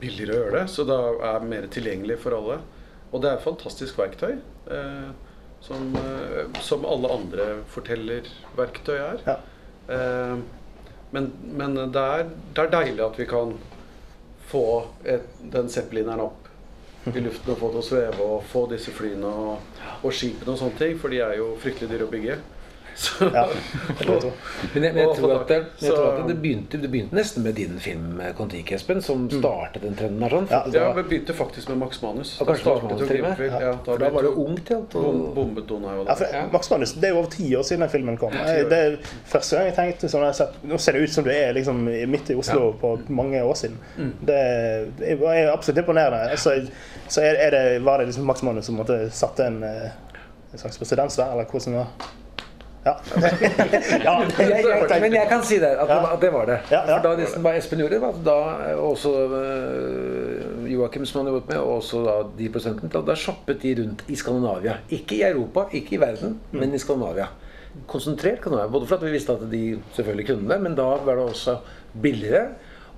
billigere 0.00 0.32
å 0.36 0.42
gjøre 0.44 0.60
det, 0.60 0.66
så 0.70 0.84
det 0.86 0.98
er 1.30 1.40
mer 1.50 1.66
tilgjengelig 1.66 2.18
for 2.22 2.36
alle. 2.38 2.60
Og 3.12 3.20
det 3.22 3.30
er 3.32 3.38
et 3.40 3.42
fantastisk 3.44 3.98
verktøy. 3.98 4.36
Eh, 4.70 5.10
som, 5.60 5.90
eh, 5.98 6.60
som 6.62 6.86
alle 6.88 7.10
andre 7.12 7.48
fortellerverktøy 7.74 8.96
er. 8.96 9.18
Ja. 9.26 9.36
Eh, 9.90 10.36
men 11.10 11.32
men 11.42 11.74
det, 11.74 12.02
er, 12.02 12.28
det 12.54 12.64
er 12.64 12.74
deilig 12.76 13.04
at 13.06 13.18
vi 13.18 13.26
kan 13.30 13.56
få 14.50 14.64
et, 15.04 15.26
den 15.52 15.70
zeppelineren 15.70 16.22
opp 16.24 16.48
i 17.08 17.22
luften 17.22 17.54
og 17.54 17.58
få 17.58 17.70
det 17.72 17.80
å 17.80 17.86
sveve 17.86 18.24
og 18.36 18.48
få 18.50 18.66
disse 18.70 18.92
flyene 18.92 19.26
og, 19.26 19.82
og 20.04 20.12
skipene 20.14 20.52
og 20.52 20.58
sånne 20.60 20.78
ting, 20.78 20.98
for 21.00 21.12
de 21.12 21.22
er 21.24 21.38
jo 21.38 21.54
fryktelig 21.62 21.90
dyre 21.92 22.06
å 22.06 22.12
bygge. 22.12 22.36
Så, 22.96 23.24
Ja, 23.34 23.44
det 23.98 24.06
jeg. 24.08 24.32
Men 24.74 24.82
jeg, 24.84 24.94
men 24.94 24.96
jeg, 25.02 25.16
tror 25.16 25.32
at, 25.40 25.48
det, 25.48 25.58
jeg 25.80 25.92
tror 25.94 26.08
at 26.20 26.28
det, 26.28 26.36
begynte, 26.42 26.80
det 26.82 26.90
begynte 26.90 27.16
nesten 27.16 27.42
med 27.44 27.54
din 27.56 27.78
film 27.80 28.20
eh, 28.20 28.32
Kon-Tiki, 28.36 28.74
Espen, 28.74 29.00
som 29.02 29.26
startet 29.30 29.82
den 29.82 29.94
trenden 29.96 30.22
her. 30.22 30.30
sånn. 30.36 30.48
Ja, 30.50 30.62
det 30.66 30.74
Ja, 30.80 30.88
var- 30.88 30.98
vi 31.02 31.04
begynte 31.12 31.34
faktisk 31.38 31.68
med 31.72 31.78
Max 31.84 32.02
Manus. 32.02 32.34
Og 32.40 32.46
kanskje 32.50 32.74
Max 32.74 32.82
Manus 32.82 33.08
til 33.08 33.24
og 33.24 33.28
med? 33.38 33.44
Ja, 33.64 33.72
da, 33.86 33.96
da 34.04 34.10
var 34.16 34.22
det 34.28 34.32
ungt, 34.44 34.70
ja. 34.74 34.76
Og, 35.00 35.20
bombet 35.34 35.68
Donau 35.70 36.04
Ja, 36.06 36.14
for 36.14 36.52
Max 36.52 36.70
Manus, 36.70 36.92
Det 36.92 37.04
er 37.04 37.14
jo 37.14 37.18
over 37.22 37.30
ti 37.30 37.54
år 37.56 37.62
siden 37.62 37.80
den 37.86 37.90
filmen 37.94 38.16
kom. 38.20 38.32
Det 38.32 38.78
er 38.78 38.96
første 39.24 39.56
gang 39.56 39.70
jeg 39.70 39.76
tenkte 39.78 40.08
sånn, 40.12 40.26
jeg 40.28 40.34
sett, 40.42 40.60
Nå 40.64 40.78
ser 40.78 40.92
det 40.98 41.02
ut 41.08 41.14
som 41.14 41.24
du 41.24 41.30
er 41.30 41.52
liksom 41.56 41.84
midt 42.10 42.30
i 42.30 42.34
Oslo 42.38 42.72
på 42.80 42.94
mange 43.08 43.40
år 43.42 43.54
siden. 43.54 43.78
Det, 44.20 44.40
det 44.98 45.14
er 45.16 45.52
absolutt 45.52 45.78
imponerende. 45.84 46.30
Altså, 46.30 46.56
så 47.10 47.20
er, 47.26 47.34
er 47.46 47.50
det, 47.50 47.64
var 47.84 47.98
det 47.98 48.06
liksom 48.10 48.24
Max 48.26 48.42
Manus 48.46 48.66
som 48.66 48.76
måtte 48.78 49.10
satte 49.10 49.46
en, 49.46 49.62
eh, 49.66 49.90
en 50.52 50.58
slags 50.58 50.78
presedens 50.78 51.16
der, 51.18 51.32
eller 51.32 51.44
hvordan 51.50 51.72
det 51.74 51.80
var? 51.80 52.10
Ja. 52.84 52.94
ja 54.06 54.12
jeg, 54.38 54.62
jeg, 54.64 55.00
men 55.02 55.12
jeg 55.12 55.28
kan 55.28 55.42
si 55.44 55.58
det, 55.60 55.68
at, 55.76 55.88
det, 55.88 55.98
Ja. 56.00 56.14
det 56.22 56.30
var 56.32 56.46
det. 56.48 56.56
Ja, 56.70 56.80
ja. 56.88 56.96
For 56.96 57.18
da, 57.18 57.26
som 57.28 57.44
bare 57.44 57.60
Espen 57.60 57.82
gjorde, 57.82 57.98
var 58.00 58.16
da 58.24 58.36
eh, 58.70 58.80
også 58.80 59.12
uh, 59.28 60.70
Joakim, 60.70 61.04
som 61.08 61.20
han 61.20 61.28
jobbet 61.32 61.52
med, 61.52 61.60
og 61.60 61.74
også 61.82 62.00
da 62.06 62.16
de 62.38 62.48
prosenten, 62.54 62.92
da, 62.92 63.04
da 63.04 63.16
shoppet 63.18 63.60
de 63.62 63.74
rundt 63.82 64.06
i 64.08 64.16
Skandinavia. 64.16 64.78
Ikke 64.96 65.18
i 65.18 65.22
Europa, 65.28 65.66
ikke 65.76 65.98
i 65.98 66.00
verden, 66.00 66.38
men 66.56 66.72
i 66.74 66.80
Skandinavia. 66.80 67.28
Konsentrert 67.90 68.40
kan 68.42 68.54
det 68.54 68.62
være. 68.62 68.72
Både 68.72 68.88
for 68.88 68.96
at 68.96 69.04
vi 69.06 69.12
visste 69.12 69.36
at 69.36 69.44
de 69.52 69.62
selvfølgelig 69.94 70.26
kunne 70.32 70.48
det, 70.48 70.60
men 70.64 70.74
da 70.78 70.88
var 71.04 71.20
det 71.20 71.28
også 71.34 71.60
billigere. 72.02 72.48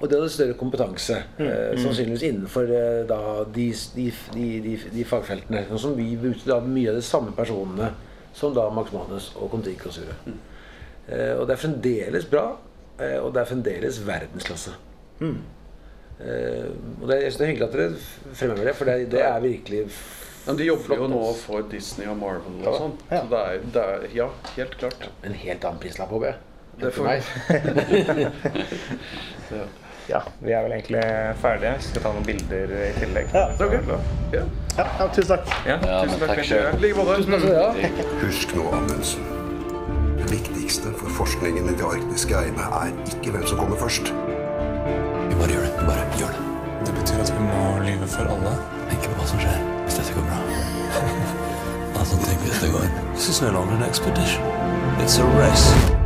Og 0.03 0.09
de 0.11 0.17
hadde 0.17 0.31
større 0.35 0.55
kompetanse, 0.59 1.15
eh, 1.39 1.77
sannsynligvis 1.79 2.25
innenfor 2.27 2.71
eh, 2.75 3.03
da, 3.07 3.19
de, 3.55 3.69
de, 3.95 4.07
de, 4.35 4.47
de, 4.65 4.73
de 4.97 5.05
fagfeltene. 5.07 5.61
Sånn 5.69 5.83
som 5.85 5.93
vi 5.95 6.09
brukte 6.19 6.51
da 6.51 6.57
mye 6.65 6.91
av 6.91 6.99
de 6.99 7.05
samme 7.07 7.31
personene 7.37 7.93
som 8.33 8.55
da 8.55 8.69
Max 8.71 8.93
Manus 8.93 9.33
og 9.37 9.51
Kon-Tiki 9.53 9.87
og 9.87 9.93
Sure. 9.93 10.15
Eh, 11.09 11.35
og 11.39 11.47
det 11.49 11.55
er 11.57 11.61
fremdeles 11.63 12.25
bra, 12.31 12.57
eh, 12.99 13.19
og 13.21 13.33
det 13.35 13.41
er 13.43 13.51
fremdeles 13.51 13.99
verdensklasse. 14.07 14.71
Eh, 15.23 16.67
og 17.01 17.09
det, 17.09 17.17
er- 17.17 17.23
jeg 17.23 17.33
synes 17.33 17.37
det 17.37 17.45
er 17.47 17.51
hyggelig 17.53 17.69
at 17.69 17.73
dere 17.73 17.97
fremhever 18.35 18.65
det, 18.71 18.75
for 18.79 18.85
det, 18.85 19.11
det 19.11 19.23
er 19.27 19.41
virkelig 19.41 19.85
Men 20.47 20.57
de 20.59 20.65
jobber 20.67 20.97
jo 20.99 21.07
nå 21.07 21.21
for 21.39 21.61
Disney 21.71 22.07
og 22.11 22.17
Marvel 22.19 22.57
og 22.67 22.73
Ja. 22.73 22.79
sånn. 22.79 22.95
Ja. 23.11 23.21
Så 23.21 23.29
det 23.31 23.39
er, 23.39 23.59
det 23.75 23.83
er 23.83 24.07
Ja, 24.17 24.29
helt 24.57 24.77
klart. 24.79 25.09
en 25.25 25.33
helt 25.35 25.65
annen 25.65 25.79
prislapp, 25.81 26.11
håper 26.11 26.27
jeg. 26.27 26.35
Det 26.81 26.93
For 26.95 27.05
får- 27.05 27.07
meg. 27.07 27.23
ja. 30.09 30.23
Vi 30.43 30.53
er 30.53 30.63
vel 30.65 30.73
egentlig 30.73 31.03
ferdige. 31.43 31.75
Vi 31.79 31.83
skal 31.89 32.03
ta 32.03 32.13
noen 32.17 32.27
bilder 32.27 32.73
i 32.89 32.93
tillegg. 32.99 33.27
Ja, 33.35 33.45
ok. 33.55 33.73
Ja, 34.35 34.43
Ja, 34.77 34.87
ja, 34.99 35.09
tusen 35.13 35.37
takk. 35.37 35.53
Ja, 35.67 35.79
tusen 36.05 36.19
takk. 36.19 36.29
takk 36.29 36.47
selv. 36.49 36.81
Like 36.81 36.97
måte. 36.97 37.17
Tusen 37.17 37.33
takk 37.33 37.43
skal. 37.45 38.13
Husk 38.23 38.55
nå, 38.57 38.65
Amundsen. 38.73 39.29
Det 40.17 40.31
viktigste 40.31 40.95
for 40.97 41.13
forskningen 41.19 41.69
i 41.69 41.77
de 41.77 41.85
arktiske 41.85 42.39
eiene 42.39 42.69
er 42.81 42.93
ikke 43.13 43.35
hvem 43.37 43.47
som 43.47 43.61
kommer 43.61 43.77
først. 43.77 44.13
Vi 45.29 45.41
bare 45.41 45.53
gjør 45.53 45.67
det. 45.69 45.73
Vi 45.81 45.87
bare 45.91 46.07
gjør 46.21 46.37
det. 46.37 46.45
Det 46.87 46.95
betyr 47.01 47.25
at 47.25 47.33
vi 47.37 47.49
må 47.49 47.63
lyve 47.87 48.13
for 48.17 48.35
alle. 48.35 48.55
Tenk 48.91 49.09
på 49.09 49.17
hva 49.21 49.31
som 49.33 49.43
skjer 49.45 49.59
hvis 49.85 49.99
dette 50.01 50.17
går 50.17 50.31
bra. 50.31 50.43
altså, 52.01 52.23
tenk 52.27 52.47
hvis 52.47 52.63
det 52.65 52.73
går. 52.73 52.89
This 53.13 53.29
is 53.29 53.43
no 53.45 53.53
longer 53.53 53.77
an 53.77 53.91
expedition. 53.91 54.43
It's 55.05 55.19
a 55.19 55.29
race. 55.37 56.02